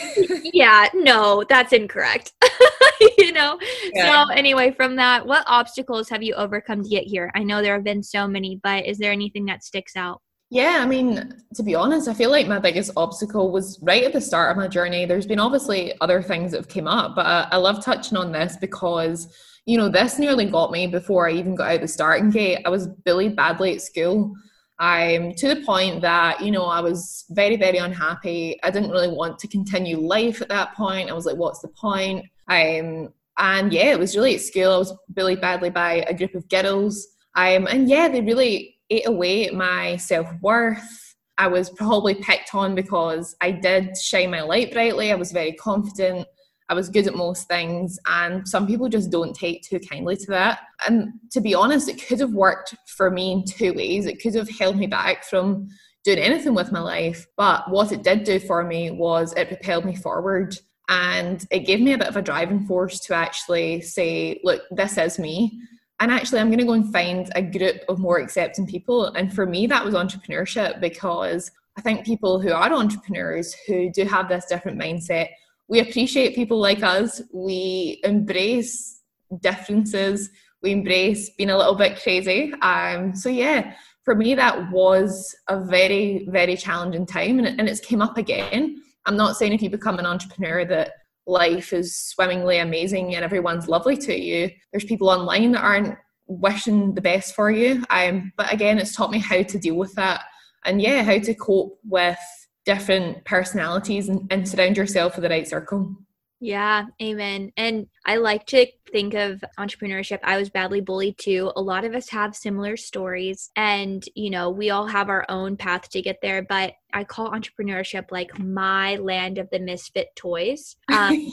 yeah, 0.53 0.89
no, 0.93 1.43
that's 1.49 1.73
incorrect. 1.73 2.33
you 3.17 3.33
know? 3.33 3.59
Yeah. 3.95 4.27
So, 4.27 4.33
anyway, 4.35 4.73
from 4.73 4.97
that, 4.97 5.27
what 5.27 5.45
obstacles 5.47 6.11
have 6.11 6.23
you 6.23 6.35
overcome 6.35 6.83
to 6.83 6.89
get 6.91 7.05
here? 7.05 7.33
I 7.35 7.43
know 7.43 7.63
there 7.63 7.73
have 7.73 7.85
been 7.85 8.03
so 8.03 8.29
many, 8.29 8.61
but 8.63 8.85
is 8.85 8.99
there 8.99 9.13
anything 9.13 9.47
that 9.47 9.65
sticks 9.65 9.97
out? 9.97 10.21
Yeah, 10.53 10.81
I 10.83 10.85
mean, 10.85 11.33
to 11.55 11.63
be 11.63 11.75
honest, 11.75 12.09
I 12.09 12.13
feel 12.13 12.31
like 12.31 12.47
my 12.47 12.59
biggest 12.59 12.91
obstacle 12.95 13.51
was 13.51 13.79
right 13.81 14.05
at 14.05 14.13
the 14.13 14.21
start 14.21 14.51
of 14.51 14.59
my 14.59 14.69
journey. 14.69 15.07
There's 15.07 15.25
been 15.25 15.41
obviously 15.41 15.95
other 16.03 16.21
things 16.21 16.51
that 16.51 16.59
have 16.59 16.69
came 16.69 16.87
up, 16.87 17.15
but 17.17 17.25
I, 17.25 17.57
love 17.57 17.83
touching 17.83 18.19
on 18.19 18.33
this 18.33 18.59
because, 18.61 19.35
you 19.65 19.79
know, 19.79 19.89
this 19.89 20.19
nearly 20.19 20.45
got 20.45 20.71
me 20.71 20.87
before 20.87 21.27
I 21.27 21.33
even 21.33 21.55
got 21.55 21.71
out 21.71 21.81
the 21.81 21.89
starting 21.89 22.29
gate. 22.29 22.61
I 22.67 22.69
was 22.69 22.87
bullied 22.87 23.35
badly 23.35 23.77
at 23.77 23.81
school. 23.81 24.35
I'm 24.79 25.33
to 25.37 25.55
the 25.55 25.63
point 25.63 26.03
that, 26.03 26.43
you 26.43 26.51
know, 26.51 26.67
I 26.67 26.81
was 26.81 27.25
very, 27.31 27.57
very 27.57 27.79
unhappy. 27.79 28.61
I 28.63 28.71
didn't 28.71 28.91
really 28.91 29.09
want 29.09 29.39
to 29.39 29.49
continue 29.49 30.01
life 30.01 30.43
at 30.43 30.51
that 30.51 30.75
point. 30.75 31.09
I 31.09 31.15
was 31.15 31.25
like, 31.25 31.37
what's 31.37 31.61
the 31.61 31.69
point? 31.69 32.27
Um, 32.49 33.09
and 33.39 33.73
yeah, 33.73 33.93
it 33.93 33.99
was 33.99 34.15
really 34.15 34.35
at 34.35 34.43
school. 34.43 34.71
I 34.71 34.77
was 34.77 34.93
bullied 35.09 35.41
badly 35.41 35.71
by 35.71 36.05
a 36.07 36.13
group 36.13 36.35
of 36.35 36.47
girls. 36.51 37.09
Um, 37.37 37.67
and 37.69 37.89
yeah, 37.89 38.09
they 38.09 38.21
really 38.21 38.72
ate 38.93 39.07
away 39.07 39.47
at 39.47 39.55
my 39.55 39.97
self 39.97 40.29
worth. 40.41 41.15
I 41.39 41.49
was 41.49 41.71
probably 41.71 42.15
picked 42.15 42.55
on 42.55 42.75
because 42.75 43.35
I 43.41 43.51
did 43.51 43.97
shine 43.97 44.31
my 44.31 44.43
light 44.43 44.73
brightly. 44.73 45.11
I 45.11 45.17
was 45.17 45.33
very 45.33 45.53
confident. 45.53 46.27
I 46.69 46.75
was 46.75 46.89
good 46.89 47.07
at 47.07 47.15
most 47.15 47.49
things, 47.49 47.99
and 48.07 48.49
some 48.49 48.67
people 48.67 48.89
just 48.89 49.11
don't 49.11 49.35
take 49.35 49.63
too 49.63 49.79
kindly 49.79 50.17
to 50.17 50.27
that. 50.29 50.61
And 50.87 51.13
to 51.33 51.41
be 51.41 51.55
honest, 51.55 51.89
it 51.89 52.07
could 52.07 52.21
have 52.21 52.33
worked 52.33 52.75
for 52.87 53.11
me 53.11 53.33
in 53.33 53.45
two 53.45 53.75
ways. 53.75 54.07
It 54.07 54.23
could 54.23 54.35
have 54.35 54.49
held 54.49 54.77
me 54.77 54.87
back 54.87 55.25
from 55.25 55.69
doing 56.05 56.19
anything 56.19 56.55
with 56.55 56.73
my 56.73 56.81
life, 56.81 57.27
but 57.37 57.71
what 57.71 57.93
it 57.93 58.03
did 58.03 58.25
do 58.25 58.39
for 58.39 58.65
me 58.65 58.91
was 58.91 59.33
it 59.35 59.49
propelled 59.49 59.85
me 59.85 59.95
forward 59.95 60.57
and 60.89 61.47
it 61.51 61.61
gave 61.61 61.81
me 61.81 61.93
a 61.93 61.99
bit 61.99 62.09
of 62.09 62.17
a 62.17 62.23
driving 62.23 62.67
force 62.67 63.01
to 63.01 63.15
actually 63.15 63.81
say, 63.81 64.41
look, 64.43 64.63
this 64.71 64.99
is 64.99 65.19
me 65.19 65.61
and 66.03 66.11
actually 66.11 66.41
i'm 66.41 66.49
going 66.49 66.59
to 66.59 66.65
go 66.65 66.73
and 66.73 66.93
find 66.93 67.31
a 67.35 67.41
group 67.41 67.77
of 67.89 67.99
more 67.99 68.19
accepting 68.19 68.67
people. 68.67 69.07
And 69.07 69.33
for 69.33 69.47
me 69.47 69.67
that 69.69 69.85
was 69.85 69.95
entrepreneurship 69.95 70.81
because 70.81 71.51
i 71.79 71.81
think 71.81 72.05
people 72.05 72.41
who 72.41 72.53
are 72.53 72.73
entrepreneurs 72.73 73.55
who 73.67 73.91
do 73.91 74.05
have 74.05 74.29
this 74.29 74.45
different 74.47 74.79
mindset 74.79 75.29
we 75.69 75.81
appreciate 75.81 76.35
people 76.35 76.59
like 76.59 76.83
us. 76.83 77.23
We 77.33 78.01
embrace 78.05 79.01
differences. 79.41 80.29
We 80.61 80.73
embrace 80.73 81.31
being 81.31 81.49
a 81.49 81.57
little 81.57 81.77
bit 81.77 82.03
crazy. 82.03 82.53
Um, 82.61 83.15
so 83.15 83.31
yeah 83.31 83.75
for 84.05 84.17
me 84.17 84.35
that 84.35 84.71
was 84.73 85.35
a 85.49 85.65
very 85.65 86.27
very 86.29 86.57
challenging 86.57 87.07
time 87.07 87.39
and, 87.39 87.47
and 87.59 87.69
it's 87.69 87.81
came 87.81 88.03
up 88.03 88.19
again. 88.19 88.83
I'm 89.07 89.17
not 89.17 89.37
saying 89.37 89.53
if 89.53 89.63
you 89.63 89.71
become 89.71 89.99
an 89.99 90.07
entrepreneur 90.07 90.65
that 90.67 90.93
life 91.27 91.73
is 91.73 91.97
swimmingly 91.97 92.59
amazing 92.59 93.15
and 93.15 93.25
everyone's 93.25 93.69
lovely 93.69 93.97
to 93.97 94.19
you. 94.19 94.51
There's 94.73 94.85
people 94.85 95.09
online 95.09 95.53
that 95.53 95.63
aren't 95.63 95.97
wishing 96.27 96.95
the 96.95 97.01
best 97.01 97.35
for 97.35 97.51
you. 97.51 97.85
Um, 97.91 98.33
but 98.37 98.53
again, 98.53 98.79
it's 98.79 98.95
taught 98.95 99.11
me 99.11 99.19
how 99.19 99.43
to 99.43 99.59
deal 99.59 99.77
with 99.77 99.95
that 99.95 100.23
and 100.65 100.81
yeah, 100.81 101.03
how 101.03 101.19
to 101.19 101.35
cope 101.35 101.79
with 101.85 102.19
different 102.65 103.25
personalities 103.25 104.09
and, 104.09 104.27
and 104.31 104.49
surround 104.49 104.77
yourself 104.77 105.17
with 105.17 105.25
the 105.25 105.29
right 105.29 105.49
circle. 105.49 105.97
Yeah, 106.45 106.87
amen. 107.01 107.53
And 107.57 107.87
I 108.05 108.17
like 108.17 108.47
to 108.47 108.67
think 108.91 109.15
of 109.15 109.45
entrepreneurship. 109.61 110.19
I 110.25 110.39
was 110.39 110.51
badly 110.51 110.81
bullied 110.81 111.17
too. 111.17 111.53
A 111.55 111.63
lot 111.63 111.85
of 111.85 111.95
us 111.95 112.09
have 112.09 112.35
similar 112.35 112.77
stories, 112.77 113.53
and 113.55 114.03
you 114.17 114.29
know, 114.29 114.51
we 114.51 114.71
all 114.71 114.89
have 114.89 115.09
our 115.09 115.25
own 115.29 115.57
path 115.57 115.89
to 115.91 116.03
get 116.03 116.19
there. 116.21 116.43
But 116.43 116.73
I 116.93 117.05
call 117.05 117.31
entrepreneurship 117.31 118.11
like 118.11 118.37
my 118.41 118.97
land 118.97 119.39
of 119.39 119.51
the 119.51 119.61
misfit 119.61 120.09
toys. 120.17 120.75
Um, 120.93 121.33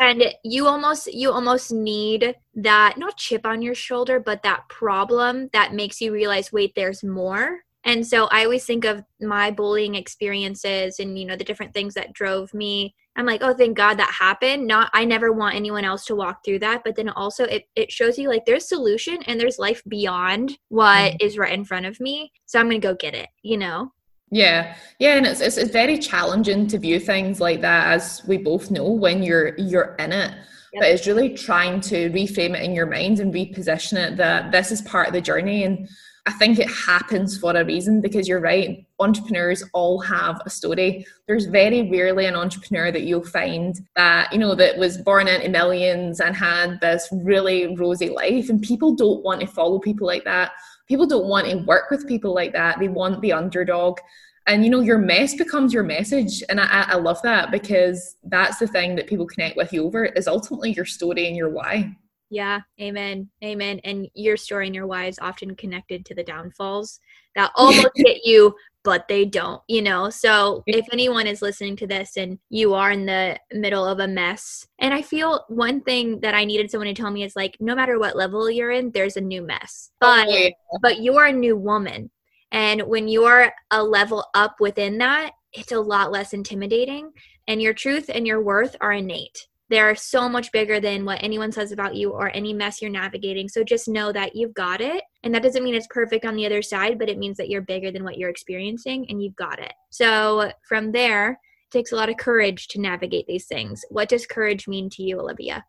and 0.00 0.24
you 0.44 0.68
almost 0.68 1.12
you 1.12 1.32
almost 1.32 1.72
need 1.72 2.36
that 2.54 2.96
not 2.96 3.16
chip 3.16 3.44
on 3.44 3.62
your 3.62 3.74
shoulder, 3.74 4.20
but 4.20 4.44
that 4.44 4.68
problem 4.68 5.50
that 5.52 5.74
makes 5.74 6.00
you 6.00 6.12
realize, 6.12 6.52
wait, 6.52 6.72
there's 6.76 7.02
more 7.02 7.63
and 7.84 8.06
so 8.06 8.26
I 8.26 8.44
always 8.44 8.64
think 8.64 8.84
of 8.84 9.02
my 9.20 9.50
bullying 9.50 9.94
experiences 9.94 10.98
and 10.98 11.18
you 11.18 11.26
know 11.26 11.36
the 11.36 11.44
different 11.44 11.74
things 11.74 11.94
that 11.94 12.12
drove 12.12 12.52
me. 12.54 12.94
I'm 13.16 13.26
like, 13.26 13.42
oh, 13.42 13.54
thank 13.54 13.76
God 13.76 13.98
that 13.98 14.10
happened. 14.10 14.66
Not 14.66 14.90
I 14.92 15.04
never 15.04 15.32
want 15.32 15.54
anyone 15.54 15.84
else 15.84 16.04
to 16.06 16.16
walk 16.16 16.44
through 16.44 16.60
that. 16.60 16.82
But 16.84 16.96
then 16.96 17.10
also 17.10 17.44
it 17.44 17.64
it 17.76 17.92
shows 17.92 18.18
you 18.18 18.28
like 18.28 18.44
there's 18.46 18.68
solution 18.68 19.22
and 19.26 19.38
there's 19.38 19.58
life 19.58 19.82
beyond 19.86 20.58
what 20.68 21.12
mm. 21.12 21.16
is 21.20 21.38
right 21.38 21.52
in 21.52 21.64
front 21.64 21.86
of 21.86 22.00
me. 22.00 22.32
So 22.46 22.58
I'm 22.58 22.66
gonna 22.66 22.78
go 22.78 22.94
get 22.94 23.14
it, 23.14 23.28
you 23.42 23.58
know? 23.58 23.92
Yeah, 24.30 24.74
yeah, 24.98 25.16
and 25.16 25.26
it's, 25.26 25.40
it's 25.40 25.58
it's 25.58 25.70
very 25.70 25.98
challenging 25.98 26.66
to 26.68 26.78
view 26.78 26.98
things 26.98 27.40
like 27.40 27.60
that, 27.60 27.92
as 27.92 28.22
we 28.26 28.38
both 28.38 28.70
know, 28.70 28.90
when 28.90 29.22
you're 29.22 29.56
you're 29.58 29.94
in 29.98 30.12
it. 30.12 30.34
But 30.76 30.88
it's 30.88 31.06
really 31.06 31.34
trying 31.34 31.80
to 31.82 32.10
reframe 32.10 32.56
it 32.56 32.64
in 32.64 32.74
your 32.74 32.86
mind 32.86 33.20
and 33.20 33.32
reposition 33.32 33.92
it 33.92 34.16
that 34.16 34.50
this 34.50 34.72
is 34.72 34.82
part 34.82 35.06
of 35.06 35.12
the 35.12 35.20
journey 35.20 35.62
and 35.62 35.88
I 36.26 36.32
think 36.32 36.58
it 36.58 36.70
happens 36.70 37.36
for 37.36 37.54
a 37.54 37.64
reason 37.64 38.00
because 38.00 38.26
you're 38.26 38.40
right. 38.40 38.86
Entrepreneurs 38.98 39.62
all 39.74 39.98
have 40.00 40.40
a 40.46 40.50
story. 40.50 41.06
There's 41.28 41.44
very 41.44 41.90
rarely 41.90 42.24
an 42.24 42.34
entrepreneur 42.34 42.90
that 42.90 43.02
you'll 43.02 43.26
find 43.26 43.78
that, 43.94 44.32
you 44.32 44.38
know, 44.38 44.54
that 44.54 44.78
was 44.78 44.96
born 44.96 45.28
into 45.28 45.50
millions 45.50 46.20
and 46.20 46.34
had 46.34 46.80
this 46.80 47.08
really 47.12 47.76
rosy 47.76 48.08
life. 48.08 48.48
And 48.48 48.62
people 48.62 48.94
don't 48.94 49.22
want 49.22 49.42
to 49.42 49.46
follow 49.46 49.78
people 49.78 50.06
like 50.06 50.24
that. 50.24 50.52
People 50.88 51.06
don't 51.06 51.28
want 51.28 51.46
to 51.46 51.58
work 51.66 51.90
with 51.90 52.08
people 52.08 52.34
like 52.34 52.54
that. 52.54 52.78
They 52.78 52.88
want 52.88 53.20
the 53.20 53.34
underdog. 53.34 53.98
And, 54.46 54.64
you 54.64 54.70
know, 54.70 54.80
your 54.80 54.98
mess 54.98 55.34
becomes 55.34 55.74
your 55.74 55.82
message. 55.82 56.42
And 56.48 56.58
I, 56.58 56.86
I 56.88 56.94
love 56.96 57.20
that 57.22 57.50
because 57.50 58.16
that's 58.24 58.58
the 58.58 58.66
thing 58.66 58.94
that 58.96 59.06
people 59.06 59.26
connect 59.26 59.58
with 59.58 59.74
you 59.74 59.84
over 59.84 60.06
is 60.06 60.26
ultimately 60.26 60.72
your 60.72 60.84
story 60.86 61.26
and 61.26 61.36
your 61.36 61.50
why. 61.50 61.94
Yeah, 62.30 62.60
amen. 62.80 63.28
Amen. 63.44 63.80
And 63.84 64.08
your 64.14 64.36
story 64.36 64.66
and 64.66 64.74
your 64.74 64.86
why 64.86 65.06
is 65.06 65.18
often 65.18 65.54
connected 65.54 66.04
to 66.06 66.14
the 66.14 66.24
downfalls 66.24 67.00
that 67.36 67.52
almost 67.54 67.90
hit 67.94 68.22
you, 68.24 68.54
but 68.82 69.06
they 69.08 69.24
don't, 69.24 69.62
you 69.68 69.82
know? 69.82 70.10
So 70.10 70.62
if 70.66 70.86
anyone 70.92 71.26
is 71.26 71.42
listening 71.42 71.76
to 71.76 71.86
this 71.86 72.16
and 72.16 72.38
you 72.50 72.74
are 72.74 72.90
in 72.90 73.06
the 73.06 73.38
middle 73.52 73.86
of 73.86 74.00
a 74.00 74.08
mess, 74.08 74.66
and 74.78 74.94
I 74.94 75.02
feel 75.02 75.44
one 75.48 75.80
thing 75.82 76.20
that 76.20 76.34
I 76.34 76.44
needed 76.44 76.70
someone 76.70 76.88
to 76.88 76.94
tell 76.94 77.10
me 77.10 77.24
is 77.24 77.36
like, 77.36 77.56
no 77.60 77.74
matter 77.74 77.98
what 77.98 78.16
level 78.16 78.50
you're 78.50 78.70
in, 78.70 78.90
there's 78.90 79.16
a 79.16 79.20
new 79.20 79.42
mess. 79.42 79.90
Oh, 80.00 80.16
but 80.16 80.28
oh, 80.28 80.36
yeah. 80.36 80.50
but 80.82 81.02
you're 81.02 81.26
a 81.26 81.32
new 81.32 81.56
woman. 81.56 82.10
And 82.52 82.82
when 82.82 83.08
you're 83.08 83.52
a 83.70 83.82
level 83.82 84.24
up 84.34 84.56
within 84.60 84.98
that, 84.98 85.32
it's 85.52 85.72
a 85.72 85.80
lot 85.80 86.12
less 86.12 86.32
intimidating. 86.32 87.12
And 87.46 87.60
your 87.60 87.74
truth 87.74 88.10
and 88.12 88.26
your 88.26 88.42
worth 88.42 88.76
are 88.80 88.92
innate 88.92 89.46
they're 89.70 89.94
so 89.94 90.28
much 90.28 90.52
bigger 90.52 90.78
than 90.78 91.04
what 91.04 91.22
anyone 91.22 91.50
says 91.50 91.72
about 91.72 91.94
you 91.94 92.10
or 92.10 92.30
any 92.34 92.52
mess 92.52 92.82
you're 92.82 92.90
navigating. 92.90 93.48
So 93.48 93.64
just 93.64 93.88
know 93.88 94.12
that 94.12 94.36
you've 94.36 94.54
got 94.54 94.80
it. 94.80 95.02
And 95.22 95.34
that 95.34 95.42
doesn't 95.42 95.64
mean 95.64 95.74
it's 95.74 95.86
perfect 95.88 96.26
on 96.26 96.36
the 96.36 96.46
other 96.46 96.60
side, 96.60 96.98
but 96.98 97.08
it 97.08 97.18
means 97.18 97.38
that 97.38 97.48
you're 97.48 97.62
bigger 97.62 97.90
than 97.90 98.04
what 98.04 98.18
you're 98.18 98.30
experiencing 98.30 99.06
and 99.08 99.22
you've 99.22 99.36
got 99.36 99.58
it. 99.58 99.72
So 99.90 100.52
from 100.68 100.92
there, 100.92 101.30
it 101.30 101.38
takes 101.70 101.92
a 101.92 101.96
lot 101.96 102.10
of 102.10 102.18
courage 102.18 102.68
to 102.68 102.80
navigate 102.80 103.26
these 103.26 103.46
things. 103.46 103.84
What 103.88 104.10
does 104.10 104.26
courage 104.26 104.68
mean 104.68 104.90
to 104.90 105.02
you, 105.02 105.18
Olivia? 105.18 105.64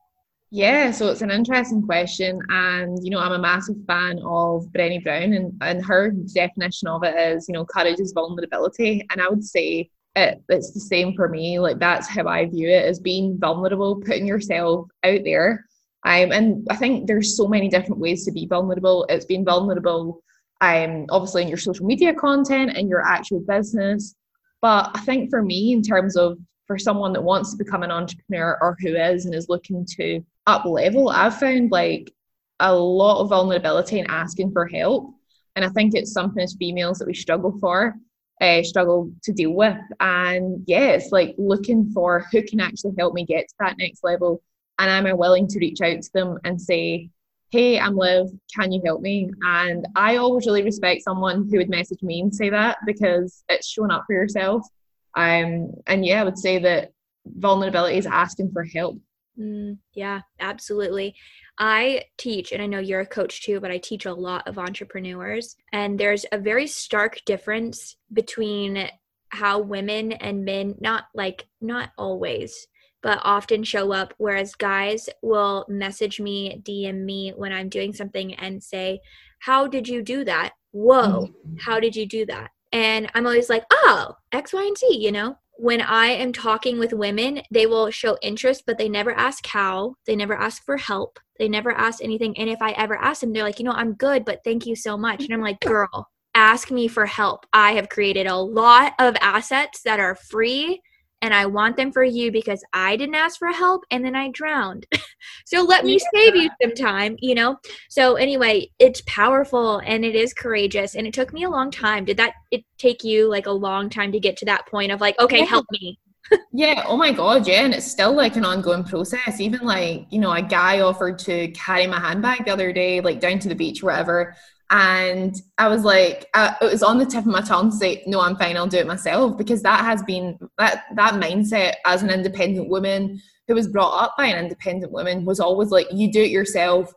Yeah, 0.51 0.91
so 0.91 1.09
it's 1.09 1.21
an 1.21 1.31
interesting 1.31 1.81
question. 1.81 2.39
And, 2.49 2.97
you 3.03 3.09
know, 3.09 3.19
I'm 3.19 3.31
a 3.31 3.39
massive 3.39 3.77
fan 3.87 4.19
of 4.19 4.65
Brené 4.67 5.03
Brown, 5.03 5.33
and, 5.33 5.53
and 5.61 5.83
her 5.83 6.11
definition 6.11 6.87
of 6.87 7.03
it 7.03 7.15
is, 7.17 7.47
you 7.49 7.53
know, 7.53 7.65
courage 7.65 7.99
is 7.99 8.13
vulnerability. 8.13 9.05
And 9.09 9.21
I 9.21 9.27
would 9.27 9.43
say 9.43 9.89
it, 10.15 10.41
it's 10.49 10.71
the 10.71 10.79
same 10.79 11.13
for 11.13 11.27
me. 11.27 11.59
Like 11.59 11.79
that's 11.79 12.07
how 12.07 12.27
I 12.27 12.45
view 12.45 12.69
it 12.69 12.85
as 12.85 12.99
being 12.99 13.37
vulnerable, 13.37 13.97
putting 13.97 14.25
yourself 14.25 14.89
out 15.03 15.19
there. 15.23 15.65
Um, 16.05 16.31
and 16.31 16.67
I 16.69 16.75
think 16.75 17.07
there's 17.07 17.35
so 17.35 17.47
many 17.47 17.67
different 17.67 17.99
ways 17.99 18.25
to 18.25 18.31
be 18.31 18.45
vulnerable. 18.45 19.05
It's 19.09 19.25
being 19.25 19.43
vulnerable, 19.43 20.21
um, 20.61 21.07
obviously 21.09 21.41
in 21.41 21.47
your 21.47 21.57
social 21.57 21.85
media 21.85 22.13
content 22.13 22.77
and 22.77 22.87
your 22.87 23.01
actual 23.01 23.39
business. 23.41 24.15
But 24.61 24.91
I 24.93 24.99
think 25.01 25.29
for 25.29 25.41
me, 25.41 25.73
in 25.73 25.81
terms 25.81 26.15
of 26.15 26.37
for 26.67 26.77
someone 26.77 27.13
that 27.13 27.23
wants 27.23 27.51
to 27.51 27.63
become 27.63 27.83
an 27.83 27.91
entrepreneur 27.91 28.57
or 28.61 28.77
who 28.79 28.95
is 28.95 29.25
and 29.25 29.35
is 29.35 29.49
looking 29.49 29.85
to 29.97 30.23
up 30.47 30.65
level, 30.65 31.09
I've 31.09 31.39
found 31.39 31.71
like 31.71 32.11
a 32.59 32.73
lot 32.73 33.21
of 33.21 33.29
vulnerability 33.29 33.99
in 33.99 34.09
asking 34.09 34.51
for 34.51 34.67
help. 34.67 35.13
And 35.55 35.65
I 35.65 35.69
think 35.69 35.93
it's 35.93 36.13
something 36.13 36.41
as 36.41 36.55
females 36.57 36.99
that 36.99 37.07
we 37.07 37.13
struggle 37.13 37.57
for 37.59 37.95
uh, 38.41 38.63
struggle 38.63 39.11
to 39.23 39.31
deal 39.31 39.51
with. 39.51 39.77
And 39.99 40.63
yeah, 40.67 40.89
it's 40.89 41.11
like 41.11 41.35
looking 41.37 41.91
for 41.91 42.25
who 42.31 42.43
can 42.43 42.59
actually 42.59 42.93
help 42.97 43.13
me 43.13 43.25
get 43.25 43.47
to 43.47 43.55
that 43.59 43.77
next 43.77 44.03
level. 44.03 44.41
And 44.79 44.89
am 44.89 45.05
I 45.05 45.13
willing 45.13 45.47
to 45.47 45.59
reach 45.59 45.81
out 45.81 46.01
to 46.01 46.13
them 46.13 46.37
and 46.43 46.61
say, 46.61 47.09
hey, 47.51 47.79
I'm 47.79 47.95
Liv, 47.95 48.27
can 48.53 48.71
you 48.71 48.81
help 48.85 49.01
me? 49.01 49.29
And 49.41 49.87
I 49.95 50.17
always 50.17 50.45
really 50.45 50.63
respect 50.63 51.03
someone 51.03 51.47
who 51.49 51.57
would 51.57 51.69
message 51.69 52.01
me 52.01 52.19
and 52.19 52.33
say 52.33 52.49
that 52.49 52.77
because 52.85 53.43
it's 53.47 53.67
showing 53.67 53.91
up 53.91 54.03
for 54.05 54.13
yourself. 54.13 54.67
Um, 55.15 55.71
and 55.87 56.05
yeah, 56.05 56.21
I 56.21 56.25
would 56.25 56.37
say 56.37 56.57
that 56.59 56.91
vulnerability 57.25 57.97
is 57.97 58.05
asking 58.05 58.51
for 58.51 58.63
help. 58.63 58.97
Mm, 59.39 59.79
yeah, 59.93 60.21
absolutely. 60.39 61.15
I 61.57 62.03
teach, 62.17 62.51
and 62.51 62.61
I 62.61 62.67
know 62.67 62.79
you're 62.79 63.01
a 63.01 63.05
coach 63.05 63.43
too, 63.43 63.59
but 63.59 63.71
I 63.71 63.77
teach 63.77 64.05
a 64.05 64.13
lot 64.13 64.47
of 64.47 64.57
entrepreneurs. 64.57 65.55
And 65.73 65.99
there's 65.99 66.25
a 66.31 66.37
very 66.37 66.67
stark 66.67 67.19
difference 67.25 67.97
between 68.13 68.89
how 69.29 69.59
women 69.59 70.13
and 70.13 70.45
men, 70.45 70.75
not 70.79 71.05
like, 71.13 71.47
not 71.61 71.91
always, 71.97 72.67
but 73.01 73.19
often 73.23 73.63
show 73.63 73.91
up. 73.91 74.13
Whereas 74.17 74.55
guys 74.55 75.09
will 75.21 75.65
message 75.67 76.19
me, 76.19 76.61
DM 76.63 77.03
me 77.03 77.33
when 77.35 77.51
I'm 77.51 77.69
doing 77.69 77.93
something 77.93 78.33
and 78.35 78.63
say, 78.63 79.01
How 79.39 79.67
did 79.67 79.87
you 79.87 80.01
do 80.01 80.23
that? 80.25 80.53
Whoa, 80.71 81.27
mm-hmm. 81.27 81.55
how 81.59 81.79
did 81.79 81.95
you 81.95 82.05
do 82.05 82.25
that? 82.27 82.51
And 82.71 83.09
I'm 83.13 83.25
always 83.25 83.49
like, 83.49 83.63
Oh, 83.71 84.15
X, 84.31 84.53
Y, 84.53 84.63
and 84.63 84.77
Z, 84.77 84.87
you 84.99 85.11
know? 85.11 85.37
When 85.57 85.81
I 85.81 86.07
am 86.07 86.33
talking 86.33 86.79
with 86.79 86.93
women, 86.93 87.41
they 87.51 87.65
will 87.65 87.89
show 87.89 88.17
interest, 88.21 88.63
but 88.67 88.77
they 88.77 88.89
never 88.89 89.11
ask 89.11 89.45
how. 89.45 89.95
They 90.05 90.15
never 90.15 90.35
ask 90.35 90.63
for 90.63 90.77
help. 90.77 91.19
They 91.39 91.47
never 91.47 91.71
ask 91.71 92.03
anything. 92.03 92.37
And 92.37 92.49
if 92.49 92.61
I 92.61 92.71
ever 92.71 92.95
ask 92.95 93.21
them, 93.21 93.33
they're 93.33 93.43
like, 93.43 93.59
you 93.59 93.65
know, 93.65 93.71
I'm 93.71 93.93
good, 93.93 94.25
but 94.25 94.41
thank 94.43 94.65
you 94.65 94.75
so 94.75 94.97
much. 94.97 95.23
And 95.23 95.33
I'm 95.33 95.41
like, 95.41 95.59
mm-hmm. 95.59 95.69
girl, 95.69 96.09
ask 96.33 96.71
me 96.71 96.87
for 96.87 97.05
help. 97.05 97.45
I 97.53 97.73
have 97.73 97.89
created 97.89 98.27
a 98.27 98.35
lot 98.35 98.93
of 98.99 99.15
assets 99.21 99.81
that 99.83 99.99
are 99.99 100.15
free 100.15 100.81
and 101.21 101.33
I 101.33 101.45
want 101.45 101.77
them 101.77 101.91
for 101.91 102.03
you 102.03 102.31
because 102.31 102.63
I 102.73 102.95
didn't 102.95 103.15
ask 103.15 103.39
for 103.39 103.49
help 103.49 103.83
and 103.89 104.05
then 104.05 104.15
I 104.15 104.29
drowned. 104.29 104.85
so 105.45 105.61
let 105.61 105.85
me 105.85 105.93
yeah. 105.93 106.07
save 106.13 106.35
you 106.35 106.49
some 106.61 106.75
time, 106.75 107.15
you 107.19 107.35
know? 107.35 107.57
So 107.89 108.15
anyway, 108.15 108.69
it's 108.79 109.01
powerful 109.07 109.77
and 109.79 110.05
it 110.05 110.15
is 110.15 110.33
courageous 110.33 110.95
and 110.95 111.07
it 111.07 111.13
took 111.13 111.33
me 111.33 111.43
a 111.43 111.49
long 111.49 111.71
time. 111.71 112.05
Did 112.05 112.17
that 112.17 112.33
it 112.51 112.63
take 112.77 113.03
you 113.03 113.29
like 113.29 113.47
a 113.47 113.51
long 113.51 113.89
time 113.89 114.11
to 114.11 114.19
get 114.19 114.37
to 114.37 114.45
that 114.45 114.67
point 114.67 114.91
of 114.91 115.01
like, 115.01 115.19
okay, 115.19 115.39
yeah. 115.39 115.45
help 115.45 115.65
me? 115.71 115.99
yeah, 116.51 116.83
oh 116.87 116.97
my 116.97 117.11
god, 117.11 117.47
yeah, 117.47 117.63
and 117.65 117.73
it's 117.73 117.85
still 117.85 118.13
like 118.13 118.35
an 118.35 118.45
ongoing 118.45 118.83
process. 118.83 119.39
Even 119.39 119.61
like, 119.61 120.07
you 120.09 120.19
know, 120.19 120.31
a 120.31 120.41
guy 120.41 120.81
offered 120.81 121.19
to 121.19 121.49
carry 121.49 121.85
my 121.85 121.99
handbag 121.99 122.45
the 122.45 122.51
other 122.51 122.73
day, 122.73 122.99
like 122.99 123.19
down 123.19 123.37
to 123.39 123.49
the 123.49 123.55
beach, 123.55 123.83
whatever. 123.83 124.35
And 124.71 125.35
I 125.57 125.67
was 125.67 125.83
like, 125.83 126.27
uh, 126.33 126.55
it 126.61 126.71
was 126.71 126.81
on 126.81 126.97
the 126.97 127.05
tip 127.05 127.21
of 127.21 127.27
my 127.27 127.41
tongue 127.41 127.69
to 127.69 127.75
say, 127.75 128.03
no, 128.07 128.19
I'm 128.19 128.35
fine, 128.35 128.57
I'll 128.57 128.67
do 128.67 128.77
it 128.77 128.87
myself. 128.87 129.37
Because 129.37 129.61
that 129.61 129.85
has 129.85 130.01
been, 130.03 130.39
that, 130.57 130.85
that 130.95 131.13
mindset 131.13 131.75
as 131.85 132.01
an 132.01 132.09
independent 132.09 132.69
woman 132.69 133.21
who 133.47 133.53
was 133.53 133.67
brought 133.67 134.03
up 134.03 134.15
by 134.17 134.25
an 134.25 134.43
independent 134.43 134.91
woman 134.91 135.23
was 135.23 135.39
always 135.39 135.69
like, 135.69 135.87
you 135.91 136.11
do 136.11 136.21
it 136.21 136.31
yourself. 136.31 136.91